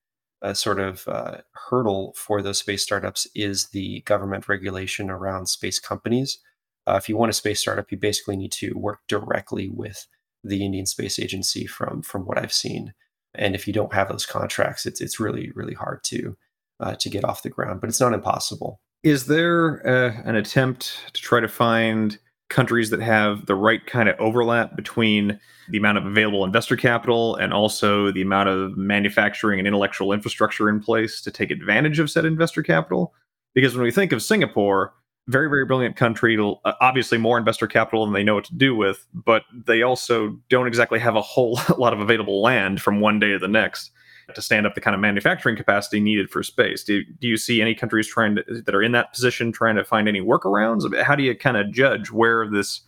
uh, 0.42 0.54
sort 0.54 0.80
of 0.80 1.08
uh, 1.08 1.38
hurdle 1.70 2.14
for 2.16 2.42
those 2.42 2.60
space 2.60 2.84
startups 2.84 3.28
is 3.36 3.68
the 3.68 4.02
government 4.02 4.48
regulation 4.48 5.10
around 5.10 5.48
space 5.48 5.80
companies. 5.80 6.40
Uh, 6.88 6.96
if 6.96 7.10
you 7.10 7.18
want 7.18 7.30
a 7.30 7.34
space 7.34 7.60
startup, 7.60 7.92
you 7.92 7.98
basically 7.98 8.38
need 8.38 8.52
to 8.54 8.74
work 8.74 9.00
directly 9.08 9.70
with 9.70 10.08
the 10.46 10.64
Indian 10.64 10.86
Space 10.86 11.20
Agency 11.20 11.66
from 11.66 12.02
from 12.02 12.26
what 12.26 12.38
I've 12.38 12.54
seen. 12.54 12.94
And 13.34 13.56
if 13.56 13.68
you 13.68 13.74
don't 13.74 13.94
have 13.94 14.10
those 14.10 14.26
contracts, 14.26 14.86
it's 14.86 15.02
it's 15.02 15.20
really 15.20 15.52
really 15.56 15.74
hard 15.74 16.04
to 16.06 16.38
uh, 16.80 16.96
to 16.96 17.10
get 17.10 17.24
off 17.24 17.44
the 17.44 17.50
ground. 17.50 17.82
But 17.82 17.90
it's 17.90 18.00
not 18.00 18.14
impossible. 18.14 18.80
Is 19.04 19.28
there 19.28 19.86
uh, 19.86 20.22
an 20.26 20.36
attempt 20.36 20.98
to 21.14 21.22
try 21.22 21.40
to 21.40 21.48
find 21.48 22.18
countries 22.50 22.90
that 22.92 23.02
have 23.02 23.46
the 23.48 23.56
right 23.56 23.86
kind 23.86 24.08
of 24.08 24.20
overlap 24.20 24.76
between 24.76 25.40
the 25.70 25.78
amount 25.78 25.98
of 25.98 26.06
available 26.06 26.44
investor 26.44 26.76
capital 26.76 27.36
and 27.36 27.52
also 27.52 28.12
the 28.12 28.22
amount 28.22 28.50
of 28.50 28.78
manufacturing 28.78 29.60
and 29.60 29.68
intellectual 29.68 30.14
infrastructure 30.14 30.70
in 30.70 30.80
place 30.80 31.22
to 31.22 31.32
take 31.32 31.50
advantage 31.50 32.00
of 32.00 32.10
said 32.10 32.24
investor 32.26 32.62
capital? 32.62 33.14
Because 33.56 33.76
when 33.76 33.84
we 33.84 33.92
think 33.92 34.12
of 34.12 34.22
Singapore, 34.22 34.94
very 35.28 35.50
very 35.50 35.66
brilliant 35.66 35.96
country 35.96 36.38
uh, 36.40 36.74
obviously 36.82 37.18
more 37.18 37.38
investor 37.38 37.68
capital 37.68 38.06
than 38.06 38.14
they 38.14 38.24
know 38.24 38.36
what 38.36 38.46
to 38.46 38.56
do 38.56 38.76
with 38.76 39.08
but 39.14 39.44
they 39.66 39.82
also 39.82 40.38
don't 40.50 40.68
exactly 40.68 41.00
have 41.00 41.16
a 41.16 41.22
whole 41.22 41.60
lot 41.78 41.94
of 41.94 42.00
available 42.00 42.42
land 42.42 42.82
from 42.82 43.00
one 43.00 43.20
day 43.20 43.30
to 43.30 43.40
the 43.40 43.48
next 43.48 43.92
to 44.34 44.42
stand 44.42 44.66
up 44.66 44.76
the 44.76 44.82
kind 44.82 44.96
of 44.96 45.02
manufacturing 45.02 45.56
capacity 45.56 46.00
needed 46.00 46.30
for 46.30 46.42
space. 46.42 46.84
Do, 46.84 47.04
do 47.20 47.28
you 47.28 47.38
see 47.38 47.62
any 47.62 47.76
countries 47.76 48.08
trying 48.08 48.36
to 48.36 48.44
that 48.66 48.74
are 48.74 48.82
in 48.82 48.92
that 48.94 49.14
position 49.14 49.52
trying 49.52 49.76
to 49.76 49.84
find 49.84 50.08
any 50.08 50.22
workarounds? 50.22 51.02
How 51.04 51.16
do 51.16 51.24
you 51.24 51.36
kind 51.36 51.58
of 51.58 51.72
judge 51.72 52.12
where 52.12 52.50
this 52.50 52.82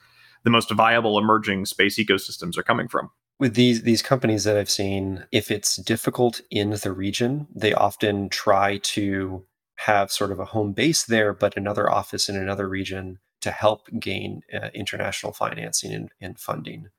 the 0.44 0.50
most 0.50 0.72
viable 0.72 1.18
emerging 1.18 1.66
space 1.66 2.00
ecosystems 2.00 2.58
are 2.58 2.64
coming 2.64 2.88
from? 2.88 3.12
With 3.40 3.54
these 3.54 3.84
these 3.84 4.02
companies 4.02 4.46
that 4.46 4.58
I've 4.58 4.70
seen, 4.70 5.26
if 5.32 5.52
it's 5.52 5.76
difficult 5.78 6.42
in 6.50 6.72
the 6.72 6.92
region, 6.92 7.48
they 7.54 7.74
often 7.74 8.30
try 8.30 8.78
to 8.78 9.46
have 9.78 10.12
sort 10.12 10.32
of 10.32 10.40
a 10.40 10.46
home 10.46 10.74
base 10.74 11.04
there, 11.04 11.34
but 11.34 11.58
another 11.58 11.90
office 11.90 12.30
in 12.30 12.36
another 12.36 12.68
region 12.68 13.20
to 13.42 13.52
help 13.52 13.88
gain 14.00 14.42
uh, 14.54 14.70
international 14.74 15.32
financing 15.32 15.94
and, 15.94 16.10
and 16.20 16.40
funding 16.40 16.90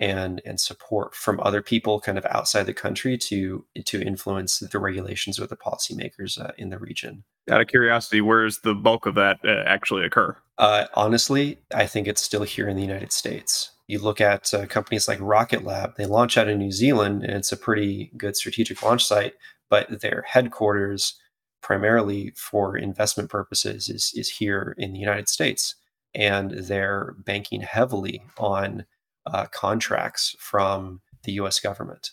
and 0.00 0.40
and 0.44 0.60
support 0.60 1.14
from 1.14 1.40
other 1.40 1.62
people 1.62 2.00
kind 2.00 2.18
of 2.18 2.26
outside 2.26 2.64
the 2.64 2.74
country 2.74 3.18
to 3.18 3.64
to 3.84 4.00
influence 4.00 4.60
the 4.60 4.78
regulations 4.78 5.38
or 5.38 5.46
the 5.46 5.56
policymakers 5.56 6.40
uh, 6.40 6.52
in 6.56 6.70
the 6.70 6.78
region. 6.78 7.24
Out 7.50 7.60
of 7.60 7.66
curiosity, 7.66 8.20
where's 8.20 8.60
the 8.60 8.74
bulk 8.74 9.06
of 9.06 9.14
that 9.16 9.40
uh, 9.44 9.62
actually 9.66 10.04
occur? 10.04 10.36
Uh, 10.58 10.86
honestly, 10.94 11.58
I 11.74 11.86
think 11.86 12.06
it's 12.06 12.22
still 12.22 12.42
here 12.42 12.68
in 12.68 12.76
the 12.76 12.82
United 12.82 13.12
States. 13.12 13.72
You 13.86 13.98
look 13.98 14.20
at 14.20 14.52
uh, 14.52 14.66
companies 14.66 15.08
like 15.08 15.18
Rocket 15.20 15.64
Lab; 15.64 15.96
they 15.96 16.06
launch 16.06 16.36
out 16.36 16.48
in 16.48 16.58
New 16.58 16.72
Zealand, 16.72 17.24
and 17.24 17.32
it's 17.32 17.52
a 17.52 17.56
pretty 17.56 18.12
good 18.16 18.36
strategic 18.36 18.82
launch 18.82 19.04
site. 19.04 19.34
But 19.70 20.00
their 20.00 20.22
headquarters, 20.26 21.14
primarily 21.62 22.32
for 22.36 22.76
investment 22.76 23.30
purposes, 23.30 23.88
is 23.88 24.12
is 24.14 24.30
here 24.30 24.74
in 24.78 24.92
the 24.92 24.98
United 24.98 25.28
States, 25.28 25.74
and 26.14 26.50
they're 26.52 27.14
banking 27.24 27.60
heavily 27.60 28.22
on 28.38 28.84
uh, 29.26 29.46
contracts 29.46 30.34
from 30.38 31.00
the 31.24 31.32
U.S. 31.32 31.60
government, 31.60 32.10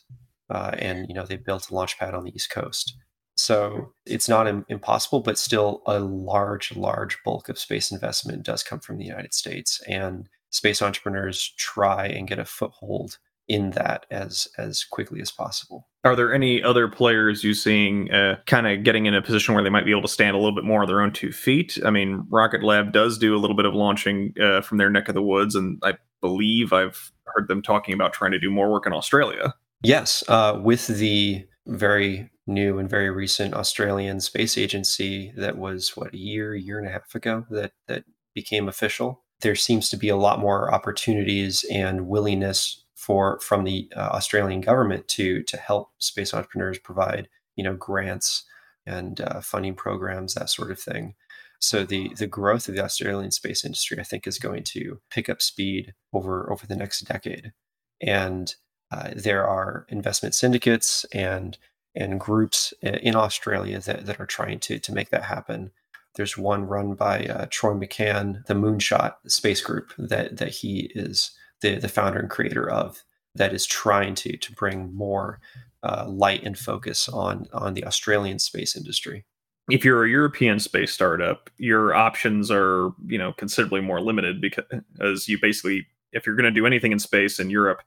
uh, 0.49 0.71
and 0.77 1.07
you 1.07 1.13
know 1.13 1.25
they 1.25 1.37
built 1.37 1.69
a 1.69 1.73
launch 1.73 1.97
pad 1.97 2.13
on 2.13 2.23
the 2.23 2.35
East 2.35 2.49
Coast. 2.49 2.95
So 3.37 3.93
it's 4.05 4.29
not 4.29 4.47
Im- 4.47 4.65
impossible, 4.69 5.19
but 5.19 5.37
still 5.37 5.81
a 5.85 5.99
large, 5.99 6.73
large 6.75 7.21
bulk 7.23 7.49
of 7.49 7.59
space 7.59 7.91
investment 7.91 8.43
does 8.43 8.63
come 8.63 8.79
from 8.79 8.97
the 8.97 9.05
United 9.05 9.33
States, 9.33 9.81
and 9.87 10.29
space 10.51 10.81
entrepreneurs 10.81 11.53
try 11.57 12.07
and 12.07 12.27
get 12.27 12.39
a 12.39 12.45
foothold 12.45 13.17
in 13.47 13.71
that 13.71 14.05
as 14.09 14.47
as 14.57 14.83
quickly 14.83 15.21
as 15.21 15.31
possible. 15.31 15.87
Are 16.05 16.15
there 16.15 16.31
any 16.31 16.61
other 16.61 16.87
players 16.87 17.43
you 17.43 17.55
seeing 17.55 18.11
uh, 18.11 18.37
kind 18.45 18.67
of 18.67 18.83
getting 18.83 19.07
in 19.07 19.15
a 19.15 19.23
position 19.23 19.55
where 19.55 19.63
they 19.63 19.71
might 19.71 19.85
be 19.85 19.91
able 19.91 20.03
to 20.03 20.07
stand 20.07 20.35
a 20.35 20.39
little 20.39 20.53
bit 20.53 20.63
more 20.63 20.83
on 20.83 20.87
their 20.87 21.01
own 21.01 21.11
two 21.11 21.31
feet? 21.31 21.79
I 21.83 21.89
mean, 21.89 22.27
Rocket 22.29 22.63
Lab 22.63 22.91
does 22.91 23.17
do 23.17 23.35
a 23.35 23.39
little 23.39 23.55
bit 23.55 23.65
of 23.65 23.73
launching 23.73 24.33
uh, 24.39 24.61
from 24.61 24.77
their 24.77 24.91
neck 24.91 25.09
of 25.09 25.15
the 25.15 25.23
woods, 25.23 25.55
and 25.55 25.81
I 25.83 25.95
believe 26.21 26.71
I've 26.71 27.11
heard 27.25 27.47
them 27.47 27.63
talking 27.63 27.95
about 27.95 28.13
trying 28.13 28.31
to 28.33 28.39
do 28.39 28.51
more 28.51 28.71
work 28.71 28.85
in 28.85 28.93
Australia. 28.93 29.55
Yes, 29.81 30.23
uh, 30.27 30.59
with 30.63 30.85
the 30.85 31.45
very 31.65 32.29
new 32.45 32.77
and 32.77 32.87
very 32.87 33.09
recent 33.09 33.55
Australian 33.55 34.19
space 34.19 34.59
agency 34.59 35.33
that 35.35 35.57
was 35.57 35.97
what 35.97 36.13
a 36.13 36.17
year, 36.17 36.53
year 36.53 36.77
and 36.77 36.87
a 36.87 36.91
half 36.91 37.15
ago 37.15 37.45
that 37.49 37.71
that 37.87 38.03
became 38.35 38.67
official. 38.67 39.23
There 39.41 39.55
seems 39.55 39.89
to 39.89 39.97
be 39.97 40.09
a 40.09 40.15
lot 40.15 40.39
more 40.39 40.71
opportunities 40.73 41.65
and 41.71 42.07
willingness 42.07 42.84
for 43.05 43.39
from 43.39 43.65
the 43.65 43.87
uh, 43.95 43.99
Australian 44.13 44.61
government 44.61 45.07
to 45.07 45.43
to 45.43 45.57
help 45.57 45.91
space 45.99 46.33
entrepreneurs 46.33 46.79
provide 46.79 47.29
you 47.55 47.63
know 47.63 47.75
grants 47.75 48.45
and 48.87 49.21
uh, 49.21 49.41
funding 49.41 49.75
programs 49.75 50.33
that 50.33 50.49
sort 50.49 50.71
of 50.71 50.79
thing. 50.79 51.13
So 51.59 51.83
the 51.83 52.11
the 52.17 52.25
growth 52.25 52.67
of 52.67 52.75
the 52.75 52.83
Australian 52.83 53.29
space 53.29 53.63
industry, 53.63 53.99
I 53.99 54.03
think, 54.03 54.25
is 54.25 54.39
going 54.39 54.63
to 54.63 55.01
pick 55.11 55.29
up 55.29 55.43
speed 55.43 55.93
over 56.13 56.51
over 56.51 56.65
the 56.65 56.75
next 56.75 57.01
decade. 57.01 57.53
And 58.01 58.55
uh, 58.91 59.11
there 59.15 59.47
are 59.47 59.85
investment 59.89 60.33
syndicates 60.33 61.05
and 61.13 61.59
and 61.93 62.19
groups 62.19 62.73
in 62.81 63.15
Australia 63.15 63.79
that, 63.81 64.05
that 64.07 64.19
are 64.19 64.25
trying 64.25 64.59
to 64.61 64.79
to 64.79 64.93
make 64.93 65.11
that 65.11 65.25
happen. 65.25 65.71
There's 66.15 66.37
one 66.37 66.65
run 66.65 66.95
by 66.95 67.25
uh, 67.25 67.45
Troy 67.51 67.73
McCann, 67.73 68.45
the 68.47 68.55
Moonshot 68.55 69.15
Space 69.27 69.61
Group, 69.61 69.93
that 69.99 70.37
that 70.37 70.49
he 70.49 70.91
is 70.95 71.31
the 71.61 71.75
the 71.75 71.89
founder 71.89 72.19
and 72.19 72.29
creator 72.29 72.69
of, 72.69 73.03
that 73.35 73.53
is 73.53 73.65
trying 73.65 74.15
to 74.15 74.37
to 74.37 74.51
bring 74.53 74.93
more 74.93 75.39
uh, 75.83 76.05
light 76.07 76.43
and 76.43 76.57
focus 76.57 77.09
on 77.09 77.47
on 77.53 77.73
the 77.73 77.85
Australian 77.85 78.39
space 78.39 78.75
industry 78.75 79.25
if 79.69 79.83
you're 79.83 80.05
a 80.05 80.09
European 80.09 80.59
space 80.59 80.93
startup, 80.93 81.49
your 81.57 81.93
options 81.95 82.51
are, 82.51 82.91
you 83.07 83.17
know, 83.17 83.33
considerably 83.33 83.81
more 83.81 83.99
limited 83.99 84.39
because 84.39 85.27
you 85.27 85.39
basically, 85.41 85.87
if 86.11 86.25
you're 86.25 86.35
going 86.35 86.45
to 86.45 86.51
do 86.51 86.67
anything 86.67 86.91
in 86.91 86.99
space 86.99 87.39
in 87.39 87.49
Europe, 87.49 87.81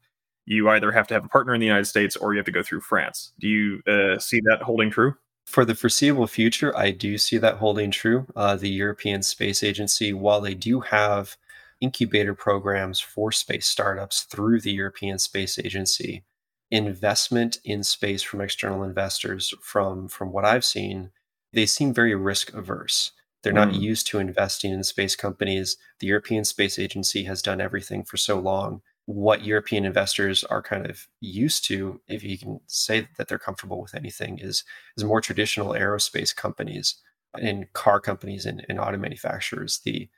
you 0.45 0.69
either 0.71 0.91
have 0.91 1.07
to 1.09 1.15
have 1.15 1.25
a 1.25 1.29
partner 1.29 1.55
in 1.55 1.61
the 1.61 1.67
United 1.67 1.85
States 1.85 2.17
or 2.17 2.33
you 2.33 2.39
have 2.39 2.47
to 2.47 2.53
go 2.53 2.63
through 2.63 2.81
France. 2.81 3.33
Do 3.39 3.49
you 3.49 3.83
uh, 3.87 4.19
see 4.19 4.41
that 4.47 4.63
holding 4.63 4.91
true? 4.91 5.15
For 5.47 5.65
the 5.65 5.75
foreseeable 5.75 6.27
future, 6.27 6.77
I 6.77 6.91
do 6.91 7.17
see 7.17 7.39
that 7.39 7.57
holding 7.57 7.91
true. 7.91 8.27
Uh, 8.35 8.57
the 8.57 8.69
European 8.69 9.23
Space 9.23 9.63
Agency, 9.63 10.13
while 10.13 10.41
they 10.41 10.55
do 10.55 10.81
have 10.81 11.37
incubator 11.81 12.35
programs 12.35 13.01
for 13.01 13.33
space 13.33 13.67
startups 13.67 14.23
through 14.23 14.61
the 14.61 14.73
European 14.73 15.19
Space 15.19 15.59
Agency, 15.59 16.25
investment 16.71 17.59
in 17.65 17.83
space 17.83 18.23
from 18.23 18.41
external 18.41 18.83
investors, 18.83 19.55
from 19.63 20.09
from 20.09 20.33
what 20.33 20.45
I've 20.45 20.65
seen, 20.65 21.11
they 21.53 21.67
seem 21.67 21.95
very 21.95 22.15
risk 22.15 22.53
averse. 22.53 23.13
They're 23.43 23.53
not 23.53 23.69
mm. 23.69 23.81
used 23.81 24.07
to 24.09 24.19
investing 24.19 24.73
in 24.73 24.83
space 24.83 25.15
companies. 25.15 25.77
The 26.01 26.09
European 26.09 26.45
Space 26.45 26.79
Agency 26.79 27.25
has 27.25 27.41
done 27.41 27.61
everything 27.61 28.03
for 28.05 28.17
so 28.17 28.39
long. 28.39 28.83
What 29.07 29.45
European 29.45 29.85
investors 29.85 30.45
are 30.45 30.61
kind 30.61 30.85
of 30.85 31.07
used 31.21 31.65
to, 31.67 32.01
if 32.09 32.23
you 32.23 32.37
can 32.37 32.61
say 32.67 33.09
that 33.17 33.29
they're 33.29 33.39
comfortable 33.39 33.81
with 33.81 33.95
anything, 33.95 34.39
is 34.39 34.65
is 34.97 35.05
more 35.05 35.21
traditional 35.21 35.71
aerospace 35.73 36.35
companies 36.35 36.97
and 37.39 37.73
car 37.73 38.01
companies 38.01 38.45
and, 38.45 38.67
and 38.69 38.81
auto 38.81 38.99
manufacturers. 38.99 39.81
The 39.85 40.09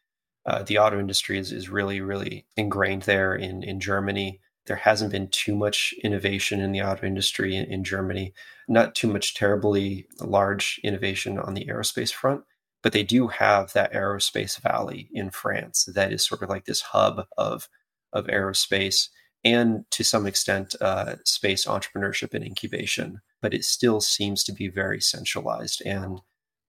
uh, 0.47 0.63
the 0.63 0.79
auto 0.79 0.99
industry 0.99 1.39
is, 1.39 1.53
is 1.53 1.69
really, 1.69 2.01
really 2.01 2.47
ingrained 2.57 3.03
there 3.03 3.35
in, 3.35 3.63
in 3.63 3.81
Germany 3.81 4.41
there 4.67 4.77
hasn't 4.77 5.11
been 5.11 5.29
too 5.29 5.57
much 5.57 5.93
innovation 6.05 6.61
in 6.61 6.71
the 6.71 6.81
auto 6.83 7.05
industry 7.05 7.57
in, 7.57 7.65
in, 7.67 7.83
Germany, 7.83 8.33
not 8.69 8.95
too 8.95 9.09
much 9.09 9.35
terribly 9.35 10.07
large 10.21 10.81
innovation 10.85 11.39
on 11.39 11.55
the 11.55 11.67
aerospace 11.67 12.13
front. 12.13 12.45
but 12.83 12.93
they 12.93 13.03
do 13.03 13.27
have 13.27 13.73
that 13.73 13.93
aerospace 13.93 14.61
valley 14.61 15.11
in 15.13 15.29
France 15.31 15.89
that 15.93 16.13
is 16.13 16.25
sort 16.25 16.43
of 16.43 16.49
like 16.49 16.67
this 16.67 16.81
hub 16.81 17.27
of 17.37 17.69
of 18.13 18.27
aerospace 18.27 19.09
and 19.45 19.85
to 19.91 20.05
some 20.05 20.27
extent 20.27 20.75
uh, 20.81 21.17
space 21.25 21.67
entrepreneurship 21.67 22.33
and 22.33 22.45
incubation. 22.45 23.21
But 23.43 23.55
it 23.55 23.65
still 23.65 24.01
seems 24.01 24.45
to 24.45 24.53
be 24.53 24.69
very 24.69 25.01
centralized. 25.01 25.83
And 25.85 26.21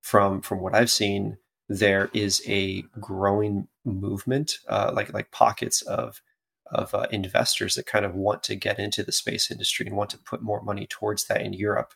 from 0.02 0.42
from 0.42 0.60
what 0.60 0.74
I've 0.74 0.90
seen, 0.90 1.38
there 1.78 2.10
is 2.12 2.42
a 2.46 2.82
growing 3.00 3.68
movement, 3.84 4.58
uh, 4.68 4.92
like 4.94 5.12
like 5.12 5.30
pockets 5.30 5.82
of 5.82 6.22
of 6.66 6.94
uh, 6.94 7.06
investors 7.10 7.74
that 7.74 7.86
kind 7.86 8.04
of 8.04 8.14
want 8.14 8.42
to 8.44 8.56
get 8.56 8.78
into 8.78 9.02
the 9.02 9.12
space 9.12 9.50
industry 9.50 9.86
and 9.86 9.96
want 9.96 10.10
to 10.10 10.18
put 10.18 10.42
more 10.42 10.62
money 10.62 10.86
towards 10.86 11.26
that 11.26 11.42
in 11.42 11.52
Europe. 11.52 11.94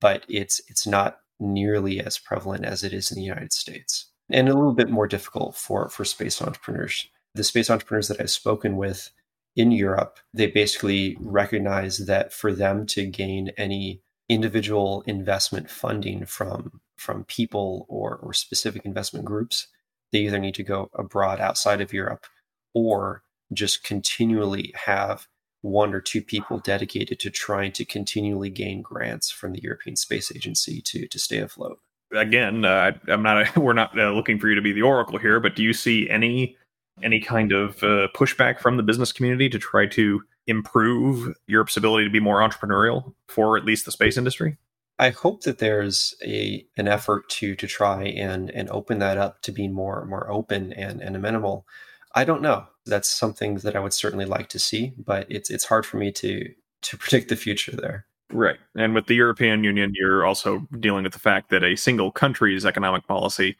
But 0.00 0.24
it's 0.28 0.60
it's 0.68 0.86
not 0.86 1.18
nearly 1.40 2.00
as 2.00 2.18
prevalent 2.18 2.64
as 2.64 2.82
it 2.82 2.92
is 2.92 3.10
in 3.10 3.16
the 3.16 3.24
United 3.24 3.52
States, 3.52 4.10
and 4.30 4.48
a 4.48 4.54
little 4.54 4.74
bit 4.74 4.90
more 4.90 5.08
difficult 5.08 5.56
for 5.56 5.88
for 5.88 6.04
space 6.04 6.40
entrepreneurs. 6.40 7.08
The 7.34 7.44
space 7.44 7.70
entrepreneurs 7.70 8.08
that 8.08 8.20
I've 8.20 8.30
spoken 8.30 8.76
with 8.76 9.10
in 9.56 9.72
Europe, 9.72 10.18
they 10.32 10.46
basically 10.46 11.16
recognize 11.20 11.98
that 12.06 12.32
for 12.32 12.52
them 12.52 12.86
to 12.86 13.06
gain 13.06 13.50
any 13.56 14.02
individual 14.28 15.02
investment 15.06 15.70
funding 15.70 16.24
from 16.26 16.80
from 16.98 17.24
people 17.24 17.86
or, 17.88 18.16
or 18.16 18.32
specific 18.32 18.84
investment 18.84 19.24
groups, 19.24 19.68
they 20.12 20.20
either 20.20 20.38
need 20.38 20.54
to 20.56 20.62
go 20.62 20.90
abroad 20.94 21.40
outside 21.40 21.80
of 21.80 21.92
Europe 21.92 22.26
or 22.74 23.22
just 23.52 23.84
continually 23.84 24.72
have 24.86 25.26
one 25.62 25.94
or 25.94 26.00
two 26.00 26.22
people 26.22 26.58
dedicated 26.58 27.18
to 27.20 27.30
trying 27.30 27.72
to 27.72 27.84
continually 27.84 28.50
gain 28.50 28.82
grants 28.82 29.30
from 29.30 29.52
the 29.52 29.62
European 29.62 29.96
Space 29.96 30.30
Agency 30.34 30.80
to 30.82 31.06
to 31.08 31.18
stay 31.18 31.38
afloat. 31.38 31.80
Again, 32.14 32.64
uh, 32.64 32.92
I'm 33.08 33.22
not. 33.22 33.56
A, 33.56 33.60
we're 33.60 33.72
not 33.72 33.98
uh, 33.98 34.12
looking 34.12 34.38
for 34.38 34.48
you 34.48 34.54
to 34.54 34.62
be 34.62 34.72
the 34.72 34.82
oracle 34.82 35.18
here, 35.18 35.40
but 35.40 35.56
do 35.56 35.62
you 35.62 35.72
see 35.72 36.08
any 36.08 36.56
any 37.02 37.20
kind 37.20 37.52
of 37.52 37.82
uh, 37.82 38.08
pushback 38.14 38.58
from 38.58 38.76
the 38.76 38.82
business 38.82 39.12
community 39.12 39.48
to 39.48 39.58
try 39.58 39.86
to 39.86 40.22
improve 40.46 41.34
Europe's 41.46 41.76
ability 41.76 42.04
to 42.04 42.10
be 42.10 42.20
more 42.20 42.40
entrepreneurial 42.40 43.14
for 43.28 43.56
at 43.56 43.64
least 43.64 43.84
the 43.84 43.92
space 43.92 44.16
industry? 44.16 44.56
I 44.98 45.10
hope 45.10 45.42
that 45.42 45.58
there's 45.58 46.14
a 46.24 46.66
an 46.76 46.88
effort 46.88 47.28
to 47.30 47.54
to 47.54 47.66
try 47.66 48.04
and 48.04 48.50
and 48.50 48.68
open 48.70 48.98
that 48.98 49.16
up 49.16 49.42
to 49.42 49.52
be 49.52 49.68
more 49.68 50.04
more 50.06 50.30
open 50.30 50.72
and 50.72 51.00
and 51.00 51.14
amenable. 51.16 51.66
I 52.14 52.24
don't 52.24 52.42
know. 52.42 52.66
That's 52.86 53.08
something 53.08 53.56
that 53.58 53.76
I 53.76 53.80
would 53.80 53.92
certainly 53.92 54.24
like 54.24 54.48
to 54.50 54.58
see, 54.58 54.94
but 54.98 55.26
it's 55.30 55.50
it's 55.50 55.66
hard 55.66 55.86
for 55.86 55.98
me 55.98 56.10
to 56.12 56.52
to 56.82 56.96
predict 56.98 57.28
the 57.28 57.36
future 57.36 57.76
there. 57.76 58.06
Right. 58.30 58.58
And 58.76 58.94
with 58.94 59.06
the 59.06 59.14
European 59.14 59.64
Union, 59.64 59.92
you're 59.94 60.26
also 60.26 60.66
dealing 60.78 61.04
with 61.04 61.14
the 61.14 61.18
fact 61.18 61.48
that 61.50 61.64
a 61.64 61.76
single 61.76 62.10
country's 62.10 62.66
economic 62.66 63.06
policy 63.06 63.56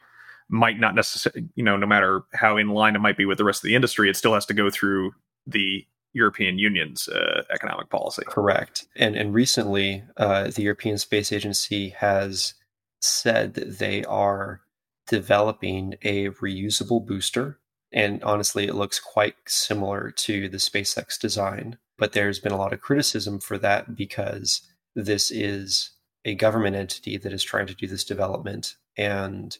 might 0.47 0.79
not 0.79 0.93
necessarily, 0.93 1.49
you 1.55 1.63
know, 1.63 1.75
no 1.75 1.87
matter 1.87 2.21
how 2.33 2.57
in 2.57 2.69
line 2.69 2.95
it 2.95 2.99
might 2.99 3.17
be 3.17 3.25
with 3.25 3.39
the 3.39 3.43
rest 3.43 3.63
of 3.63 3.67
the 3.67 3.75
industry, 3.75 4.09
it 4.09 4.15
still 4.15 4.33
has 4.33 4.45
to 4.45 4.53
go 4.53 4.69
through 4.69 5.11
the 5.47 5.85
European 6.13 6.57
Union's 6.57 7.07
uh, 7.07 7.43
economic 7.51 7.89
policy. 7.89 8.23
Correct. 8.25 8.87
And 8.95 9.15
and 9.15 9.33
recently, 9.33 10.03
uh, 10.17 10.49
the 10.49 10.63
European 10.63 10.97
Space 10.97 11.31
Agency 11.31 11.89
has 11.89 12.55
said 13.01 13.53
that 13.53 13.79
they 13.79 14.03
are 14.05 14.61
developing 15.07 15.95
a 16.03 16.29
reusable 16.29 17.05
booster. 17.05 17.59
And 17.91 18.23
honestly, 18.23 18.65
it 18.67 18.75
looks 18.75 18.99
quite 18.99 19.35
similar 19.47 20.11
to 20.11 20.47
the 20.47 20.57
SpaceX 20.57 21.19
design. 21.19 21.77
But 21.97 22.13
there's 22.13 22.39
been 22.39 22.51
a 22.51 22.57
lot 22.57 22.73
of 22.73 22.81
criticism 22.81 23.39
for 23.39 23.57
that 23.57 23.95
because 23.95 24.61
this 24.95 25.31
is 25.31 25.91
a 26.23 26.35
government 26.35 26.75
entity 26.75 27.17
that 27.17 27.33
is 27.33 27.43
trying 27.43 27.67
to 27.67 27.73
do 27.73 27.87
this 27.87 28.03
development. 28.03 28.75
And 28.97 29.57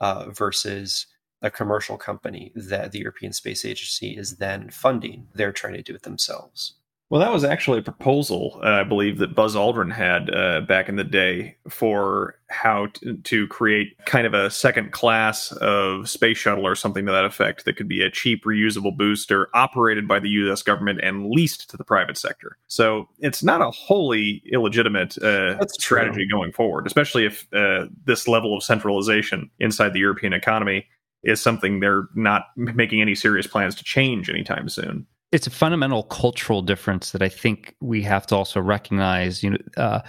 uh, 0.00 0.30
versus 0.30 1.06
a 1.42 1.50
commercial 1.50 1.96
company 1.96 2.52
that 2.54 2.92
the 2.92 3.00
European 3.00 3.32
Space 3.32 3.64
Agency 3.64 4.16
is 4.16 4.36
then 4.36 4.70
funding. 4.70 5.28
They're 5.34 5.52
trying 5.52 5.74
to 5.74 5.82
do 5.82 5.94
it 5.94 6.02
themselves. 6.02 6.74
Well, 7.10 7.20
that 7.20 7.32
was 7.32 7.42
actually 7.42 7.80
a 7.80 7.82
proposal, 7.82 8.60
uh, 8.62 8.68
I 8.68 8.84
believe, 8.84 9.18
that 9.18 9.34
Buzz 9.34 9.56
Aldrin 9.56 9.92
had 9.92 10.32
uh, 10.32 10.60
back 10.60 10.88
in 10.88 10.94
the 10.94 11.02
day 11.02 11.56
for 11.68 12.36
how 12.48 12.86
to, 12.86 13.16
to, 13.16 13.48
create 13.48 13.96
kind 14.06 14.28
of 14.28 14.34
a 14.34 14.48
second 14.48 14.92
class 14.92 15.50
of 15.50 16.08
space 16.08 16.38
shuttle 16.38 16.64
or 16.64 16.76
something 16.76 17.06
to 17.06 17.12
that 17.12 17.24
effect 17.24 17.64
that 17.64 17.74
could 17.74 17.88
be 17.88 18.00
a 18.00 18.10
cheap, 18.10 18.44
reusable 18.44 18.96
booster 18.96 19.48
operated 19.54 20.06
by 20.06 20.20
the 20.20 20.28
U.S. 20.28 20.62
government 20.62 21.00
and 21.02 21.30
leased 21.30 21.68
to 21.70 21.76
the 21.76 21.82
private 21.82 22.16
sector. 22.16 22.56
So 22.68 23.08
it's 23.18 23.42
not 23.42 23.60
a 23.60 23.72
wholly 23.72 24.40
illegitimate 24.52 25.18
uh, 25.18 25.66
strategy 25.66 26.28
going 26.28 26.52
forward, 26.52 26.86
especially 26.86 27.26
if 27.26 27.52
uh, 27.52 27.86
this 28.04 28.28
level 28.28 28.56
of 28.56 28.62
centralization 28.62 29.50
inside 29.58 29.94
the 29.94 30.00
European 30.00 30.32
economy 30.32 30.86
is 31.22 31.40
something 31.40 31.80
they're 31.80 32.08
not 32.14 32.46
making 32.56 33.00
any 33.00 33.14
serious 33.14 33.46
plans 33.46 33.74
to 33.74 33.84
change 33.84 34.28
anytime 34.28 34.68
soon 34.68 35.06
it's 35.32 35.46
a 35.46 35.50
fundamental 35.50 36.02
cultural 36.04 36.62
difference 36.62 37.12
that 37.12 37.22
I 37.22 37.28
think 37.28 37.76
we 37.80 38.02
have 38.02 38.26
to 38.28 38.36
also 38.36 38.60
recognize. 38.60 39.42
You 39.42 39.50
know, 39.50 39.58
uh, 39.76 40.00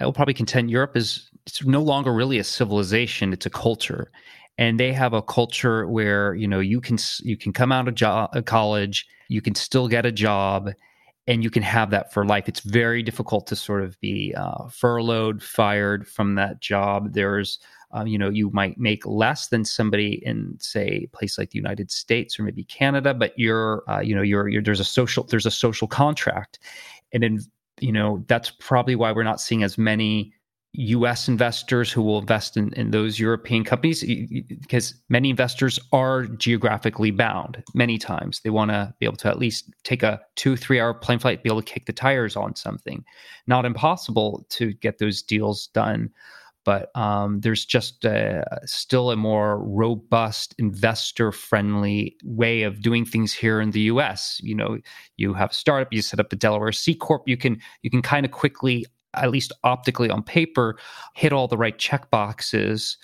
I 0.00 0.04
will 0.04 0.12
probably 0.12 0.34
contend 0.34 0.70
Europe 0.70 0.96
is 0.96 1.30
it's 1.46 1.64
no 1.64 1.82
longer 1.82 2.12
really 2.12 2.38
a 2.38 2.44
civilization; 2.44 3.32
it's 3.32 3.46
a 3.46 3.50
culture, 3.50 4.10
and 4.58 4.78
they 4.78 4.92
have 4.92 5.12
a 5.12 5.22
culture 5.22 5.86
where 5.88 6.34
you 6.34 6.46
know 6.46 6.60
you 6.60 6.80
can 6.80 6.98
you 7.20 7.36
can 7.36 7.52
come 7.52 7.72
out 7.72 7.88
of 7.88 7.94
jo- 7.94 8.28
college, 8.44 9.06
you 9.28 9.40
can 9.40 9.54
still 9.54 9.88
get 9.88 10.04
a 10.04 10.12
job, 10.12 10.70
and 11.26 11.42
you 11.42 11.50
can 11.50 11.62
have 11.62 11.90
that 11.90 12.12
for 12.12 12.26
life. 12.26 12.46
It's 12.46 12.60
very 12.60 13.02
difficult 13.02 13.46
to 13.46 13.56
sort 13.56 13.82
of 13.82 13.98
be 14.00 14.34
uh, 14.36 14.68
furloughed, 14.68 15.42
fired 15.42 16.06
from 16.06 16.34
that 16.34 16.60
job. 16.60 17.14
There's 17.14 17.58
uh, 17.94 18.04
you 18.04 18.18
know 18.18 18.28
you 18.28 18.50
might 18.50 18.78
make 18.78 19.04
less 19.06 19.48
than 19.48 19.64
somebody 19.64 20.22
in 20.24 20.56
say 20.60 21.04
a 21.04 21.16
place 21.16 21.38
like 21.38 21.50
the 21.50 21.58
united 21.58 21.90
states 21.90 22.38
or 22.38 22.42
maybe 22.42 22.64
canada 22.64 23.14
but 23.14 23.32
you're 23.36 23.82
uh, 23.88 24.00
you 24.00 24.14
know 24.14 24.22
you're, 24.22 24.48
you're, 24.48 24.62
there's 24.62 24.80
a 24.80 24.84
social 24.84 25.24
there's 25.24 25.46
a 25.46 25.50
social 25.50 25.86
contract 25.86 26.58
and 27.12 27.24
in 27.24 27.40
you 27.80 27.92
know 27.92 28.24
that's 28.26 28.50
probably 28.50 28.94
why 28.94 29.12
we're 29.12 29.22
not 29.22 29.40
seeing 29.40 29.62
as 29.62 29.76
many 29.76 30.32
US 30.76 31.26
investors 31.26 31.90
who 31.90 32.02
will 32.02 32.18
invest 32.18 32.56
in, 32.56 32.72
in 32.74 32.90
those 32.90 33.18
European 33.18 33.64
companies 33.64 34.04
because 34.60 34.94
many 35.08 35.30
investors 35.30 35.78
are 35.92 36.26
geographically 36.26 37.10
bound 37.10 37.62
many 37.72 37.96
times. 37.96 38.40
They 38.40 38.50
want 38.50 38.70
to 38.70 38.94
be 39.00 39.06
able 39.06 39.16
to 39.18 39.28
at 39.28 39.38
least 39.38 39.70
take 39.84 40.02
a 40.02 40.20
two, 40.34 40.54
three 40.54 40.78
hour 40.78 40.92
plane 40.92 41.18
flight, 41.18 41.42
be 41.42 41.48
able 41.48 41.62
to 41.62 41.72
kick 41.72 41.86
the 41.86 41.92
tires 41.94 42.36
on 42.36 42.54
something. 42.56 43.04
Not 43.46 43.64
impossible 43.64 44.44
to 44.50 44.74
get 44.74 44.98
those 44.98 45.22
deals 45.22 45.68
done 45.68 46.10
but 46.66 46.94
um, 46.96 47.40
there's 47.40 47.64
just 47.64 48.04
a, 48.04 48.44
still 48.64 49.12
a 49.12 49.16
more 49.16 49.62
robust 49.62 50.54
investor 50.58 51.30
friendly 51.30 52.16
way 52.24 52.62
of 52.62 52.82
doing 52.82 53.04
things 53.04 53.32
here 53.32 53.60
in 53.60 53.70
the 53.70 53.82
US. 53.82 54.40
You 54.42 54.56
know, 54.56 54.78
you 55.16 55.32
have 55.32 55.52
a 55.52 55.54
startup, 55.54 55.92
you 55.92 56.02
set 56.02 56.20
up 56.20 56.32
a 56.32 56.36
Delaware 56.36 56.72
C 56.72 56.94
Corp, 56.94 57.22
you 57.26 57.36
can 57.36 57.58
you 57.82 57.88
can 57.88 58.02
kind 58.02 58.26
of 58.26 58.32
quickly 58.32 58.84
at 59.14 59.30
least 59.30 59.52
optically 59.64 60.10
on 60.10 60.22
paper, 60.22 60.76
hit 61.14 61.32
all 61.32 61.48
the 61.48 61.56
right 61.56 61.78
check 61.78 62.10
boxes 62.10 62.98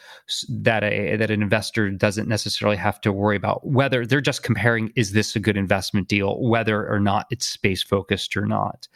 that 0.49 0.83
a 0.83 1.17
that 1.17 1.31
an 1.31 1.41
investor 1.41 1.89
doesn't 1.91 2.29
necessarily 2.29 2.77
have 2.77 3.01
to 3.03 3.13
worry 3.13 3.37
about 3.37 3.67
whether 3.67 4.05
they're 4.05 4.21
just 4.21 4.43
comparing 4.43 4.93
is 4.97 5.13
this 5.13 5.37
a 5.37 5.41
good 5.41 5.57
investment 5.57 6.09
deal, 6.09 6.41
whether 6.43 6.89
or 6.89 6.99
not 6.99 7.27
it's 7.31 7.47
space 7.47 7.83
focused 7.83 8.37
or 8.37 8.45
not. 8.45 8.89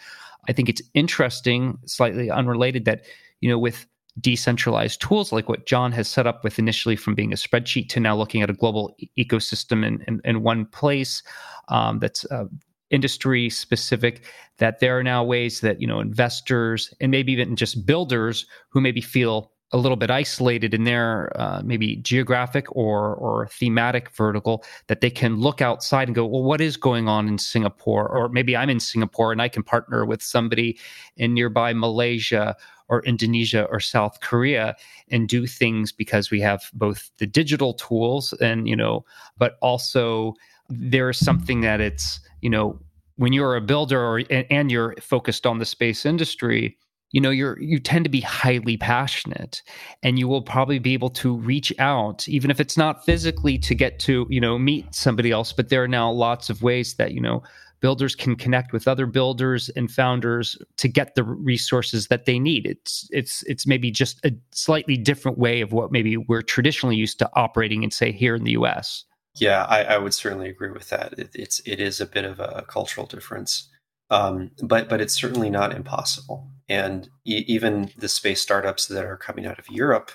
I 0.48 0.52
think 0.52 0.68
it's 0.68 0.82
interesting, 0.92 1.78
slightly 1.86 2.30
unrelated, 2.30 2.84
that 2.84 3.04
you 3.40 3.48
know 3.48 3.58
with 3.58 3.86
decentralized 4.20 5.00
tools 5.00 5.32
like 5.32 5.48
what 5.48 5.66
John 5.66 5.92
has 5.92 6.08
set 6.08 6.26
up 6.26 6.42
with 6.42 6.58
initially 6.58 6.96
from 6.96 7.14
being 7.14 7.32
a 7.32 7.36
spreadsheet 7.36 7.88
to 7.90 8.00
now 8.00 8.16
looking 8.16 8.42
at 8.42 8.50
a 8.50 8.54
global 8.54 8.94
e- 8.98 9.10
ecosystem 9.18 9.84
in, 9.84 10.02
in, 10.06 10.20
in, 10.24 10.42
one 10.42 10.64
place 10.64 11.22
um, 11.68 11.98
that's 11.98 12.24
uh, 12.30 12.46
industry 12.90 13.50
specific 13.50 14.24
that 14.58 14.80
there 14.80 14.98
are 14.98 15.02
now 15.02 15.22
ways 15.22 15.60
that 15.60 15.80
you 15.80 15.86
know 15.86 16.00
investors 16.00 16.94
and 17.00 17.10
maybe 17.10 17.32
even 17.32 17.56
just 17.56 17.84
builders 17.84 18.46
who 18.70 18.80
maybe 18.80 19.00
feel 19.00 19.52
a 19.72 19.76
little 19.76 19.96
bit 19.96 20.10
isolated 20.10 20.72
in 20.72 20.84
their 20.84 21.32
uh, 21.34 21.60
maybe 21.64 21.96
geographic 21.96 22.66
or 22.70 23.16
or 23.16 23.48
thematic 23.48 24.10
vertical 24.10 24.64
that 24.86 25.00
they 25.00 25.10
can 25.10 25.40
look 25.40 25.60
outside 25.60 26.06
and 26.06 26.14
go 26.14 26.24
well 26.24 26.42
what 26.42 26.60
is 26.60 26.76
going 26.76 27.08
on 27.08 27.26
in 27.26 27.38
Singapore? 27.38 28.08
Or 28.08 28.28
maybe 28.28 28.56
I'm 28.56 28.70
in 28.70 28.80
Singapore 28.80 29.32
and 29.32 29.42
I 29.42 29.48
can 29.48 29.64
partner 29.64 30.06
with 30.06 30.22
somebody 30.22 30.78
in 31.16 31.34
nearby 31.34 31.72
Malaysia 31.72 32.56
or 32.88 33.02
Indonesia 33.04 33.64
or 33.70 33.80
South 33.80 34.20
Korea 34.20 34.76
and 35.10 35.28
do 35.28 35.46
things 35.46 35.92
because 35.92 36.30
we 36.30 36.40
have 36.40 36.70
both 36.74 37.10
the 37.18 37.26
digital 37.26 37.74
tools 37.74 38.32
and, 38.34 38.68
you 38.68 38.76
know, 38.76 39.04
but 39.38 39.56
also 39.60 40.34
there's 40.68 41.18
something 41.18 41.60
that 41.60 41.80
it's, 41.80 42.20
you 42.40 42.50
know, 42.50 42.78
when 43.16 43.32
you're 43.32 43.56
a 43.56 43.60
builder 43.60 44.00
or, 44.00 44.22
and 44.30 44.70
you're 44.70 44.94
focused 45.00 45.46
on 45.46 45.58
the 45.58 45.64
space 45.64 46.04
industry, 46.04 46.76
you 47.12 47.20
know 47.20 47.30
you're 47.30 47.58
you 47.60 47.78
tend 47.78 48.04
to 48.04 48.10
be 48.10 48.20
highly 48.20 48.76
passionate 48.76 49.62
and 50.02 50.18
you 50.18 50.28
will 50.28 50.42
probably 50.42 50.78
be 50.78 50.92
able 50.92 51.08
to 51.08 51.36
reach 51.36 51.72
out 51.78 52.28
even 52.28 52.50
if 52.50 52.60
it's 52.60 52.76
not 52.76 53.04
physically 53.04 53.56
to 53.58 53.74
get 53.74 53.98
to 53.98 54.26
you 54.28 54.40
know 54.40 54.58
meet 54.58 54.92
somebody 54.94 55.30
else 55.30 55.52
but 55.52 55.68
there 55.68 55.82
are 55.82 55.88
now 55.88 56.10
lots 56.10 56.50
of 56.50 56.62
ways 56.62 56.94
that 56.96 57.12
you 57.12 57.20
know 57.20 57.42
builders 57.80 58.14
can 58.14 58.36
connect 58.36 58.72
with 58.72 58.88
other 58.88 59.06
builders 59.06 59.68
and 59.70 59.90
founders 59.90 60.56
to 60.76 60.88
get 60.88 61.14
the 61.14 61.24
resources 61.24 62.08
that 62.08 62.24
they 62.24 62.38
need. 62.38 62.66
It's 62.66 63.08
it's 63.12 63.42
it's 63.44 63.66
maybe 63.66 63.90
just 63.90 64.24
a 64.24 64.32
slightly 64.52 64.96
different 64.96 65.38
way 65.38 65.60
of 65.60 65.72
what 65.72 65.92
maybe 65.92 66.16
we're 66.16 66.42
traditionally 66.42 66.96
used 66.96 67.18
to 67.20 67.30
operating 67.34 67.82
and 67.82 67.92
say 67.92 68.12
here 68.12 68.34
in 68.34 68.44
the 68.44 68.52
us 68.52 69.04
yeah 69.38 69.64
i, 69.68 69.82
I 69.82 69.98
would 69.98 70.14
certainly 70.14 70.48
agree 70.48 70.70
with 70.70 70.88
that. 70.90 71.18
It, 71.18 71.30
it's 71.34 71.60
it 71.66 71.80
is 71.80 72.00
a 72.00 72.06
bit 72.06 72.24
of 72.24 72.40
a 72.40 72.64
cultural 72.68 73.06
difference. 73.06 73.68
Um, 74.08 74.52
but 74.62 74.88
but 74.88 75.00
it's 75.00 75.14
certainly 75.14 75.50
not 75.50 75.74
impossible. 75.74 76.48
And 76.68 77.08
e- 77.24 77.44
even 77.46 77.90
the 77.96 78.08
space 78.08 78.40
startups 78.40 78.86
that 78.86 79.04
are 79.04 79.16
coming 79.16 79.46
out 79.46 79.58
of 79.58 79.68
europe 79.68 80.10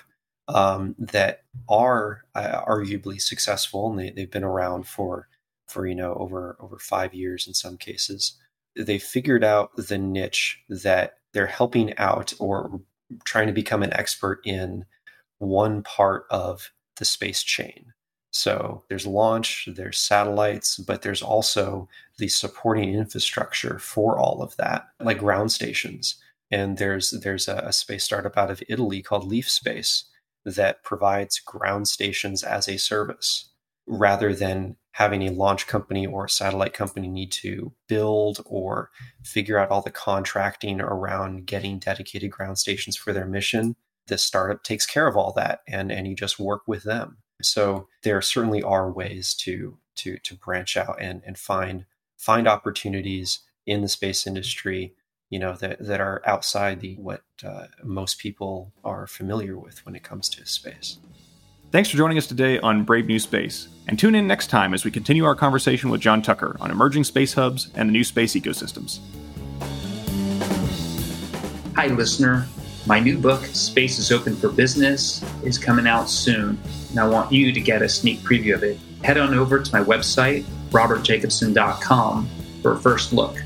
um, 0.48 0.94
that 0.98 1.42
are 1.68 2.24
uh, 2.34 2.62
arguably 2.64 3.20
successful 3.20 3.90
and 3.90 3.98
they, 3.98 4.10
they've 4.10 4.30
been 4.30 4.44
around 4.44 4.86
for 4.86 5.28
for 5.68 5.86
you 5.86 5.94
know 5.94 6.14
over 6.14 6.56
over 6.60 6.78
five 6.78 7.14
years 7.14 7.46
in 7.46 7.54
some 7.54 7.76
cases 7.76 8.36
they 8.76 8.98
figured 8.98 9.44
out 9.44 9.76
the 9.76 9.98
niche 9.98 10.62
that 10.68 11.18
they're 11.32 11.46
helping 11.46 11.96
out 11.98 12.32
or 12.38 12.80
trying 13.24 13.46
to 13.46 13.52
become 13.52 13.82
an 13.82 13.92
expert 13.92 14.40
in 14.44 14.84
one 15.38 15.82
part 15.82 16.24
of 16.30 16.70
the 16.96 17.04
space 17.04 17.42
chain. 17.42 17.92
So 18.30 18.84
there's 18.88 19.06
launch 19.06 19.68
there's 19.74 19.98
satellites 19.98 20.76
but 20.76 21.02
there's 21.02 21.22
also 21.22 21.88
the 22.18 22.28
supporting 22.28 22.94
infrastructure 22.94 23.78
for 23.78 24.18
all 24.18 24.42
of 24.42 24.56
that 24.56 24.86
like 25.00 25.18
ground 25.18 25.52
stations. 25.52 26.16
And 26.50 26.78
there's 26.78 27.10
there's 27.10 27.48
a, 27.48 27.56
a 27.56 27.72
space 27.72 28.04
startup 28.04 28.38
out 28.38 28.50
of 28.50 28.62
italy 28.68 29.02
called 29.02 29.26
leaf 29.26 29.50
space 29.50 30.04
that 30.44 30.82
provides 30.82 31.38
ground 31.38 31.88
stations 31.88 32.42
as 32.42 32.68
a 32.68 32.78
service 32.78 33.50
rather 33.86 34.34
than 34.34 34.76
having 34.92 35.22
a 35.22 35.32
launch 35.32 35.66
company 35.66 36.06
or 36.06 36.26
a 36.26 36.30
satellite 36.30 36.74
company 36.74 37.08
need 37.08 37.32
to 37.32 37.72
build 37.88 38.40
or 38.44 38.90
figure 39.24 39.58
out 39.58 39.70
all 39.70 39.82
the 39.82 39.90
contracting 39.90 40.80
around 40.80 41.46
getting 41.46 41.78
dedicated 41.78 42.30
ground 42.30 42.58
stations 42.58 42.96
for 42.96 43.12
their 43.12 43.26
mission 43.26 43.74
this 44.06 44.24
startup 44.24 44.62
takes 44.62 44.86
care 44.86 45.06
of 45.06 45.16
all 45.16 45.32
that 45.32 45.62
and 45.66 45.92
and 45.92 46.06
you 46.06 46.14
just 46.14 46.38
work 46.38 46.62
with 46.66 46.84
them. 46.84 47.18
So 47.40 47.88
there 48.02 48.20
certainly 48.22 48.62
are 48.62 48.90
ways 48.90 49.34
to 49.34 49.78
to 49.96 50.18
to 50.18 50.34
branch 50.34 50.76
out 50.76 51.00
and 51.00 51.22
and 51.26 51.38
find 51.38 51.86
find 52.16 52.46
opportunities 52.46 53.40
in 53.66 53.80
the 53.80 53.88
space 53.88 54.26
industry 54.26 54.94
you 55.30 55.38
know 55.38 55.54
that 55.54 55.78
that 55.84 56.00
are 56.00 56.22
outside 56.26 56.80
the 56.80 56.94
what 56.96 57.22
uh, 57.44 57.66
most 57.82 58.18
people 58.18 58.72
are 58.84 59.06
familiar 59.06 59.58
with 59.58 59.84
when 59.84 59.94
it 59.94 60.02
comes 60.02 60.28
to 60.28 60.44
space 60.46 60.98
Thanks 61.72 61.88
for 61.88 61.96
joining 61.96 62.18
us 62.18 62.26
today 62.26 62.58
on 62.58 62.84
Brave 62.84 63.06
New 63.06 63.18
Space, 63.18 63.68
and 63.88 63.98
tune 63.98 64.14
in 64.14 64.26
next 64.26 64.48
time 64.48 64.74
as 64.74 64.84
we 64.84 64.90
continue 64.90 65.24
our 65.24 65.34
conversation 65.34 65.88
with 65.88 66.02
John 66.02 66.20
Tucker 66.20 66.54
on 66.60 66.70
emerging 66.70 67.04
space 67.04 67.32
hubs 67.32 67.70
and 67.74 67.88
the 67.88 67.92
new 67.94 68.04
space 68.04 68.34
ecosystems. 68.34 68.98
Hi, 71.74 71.86
listener. 71.86 72.46
My 72.84 73.00
new 73.00 73.16
book, 73.16 73.42
Space 73.46 73.98
is 73.98 74.12
Open 74.12 74.36
for 74.36 74.50
Business, 74.50 75.24
is 75.44 75.56
coming 75.56 75.86
out 75.86 76.10
soon, 76.10 76.58
and 76.90 76.98
I 76.98 77.08
want 77.08 77.32
you 77.32 77.52
to 77.52 77.60
get 77.62 77.80
a 77.80 77.88
sneak 77.88 78.18
preview 78.18 78.52
of 78.52 78.62
it. 78.64 78.78
Head 79.02 79.16
on 79.16 79.32
over 79.32 79.58
to 79.58 79.72
my 79.72 79.82
website, 79.82 80.44
robertjacobson.com, 80.72 82.28
for 82.60 82.72
a 82.72 82.80
first 82.80 83.14
look. 83.14 83.42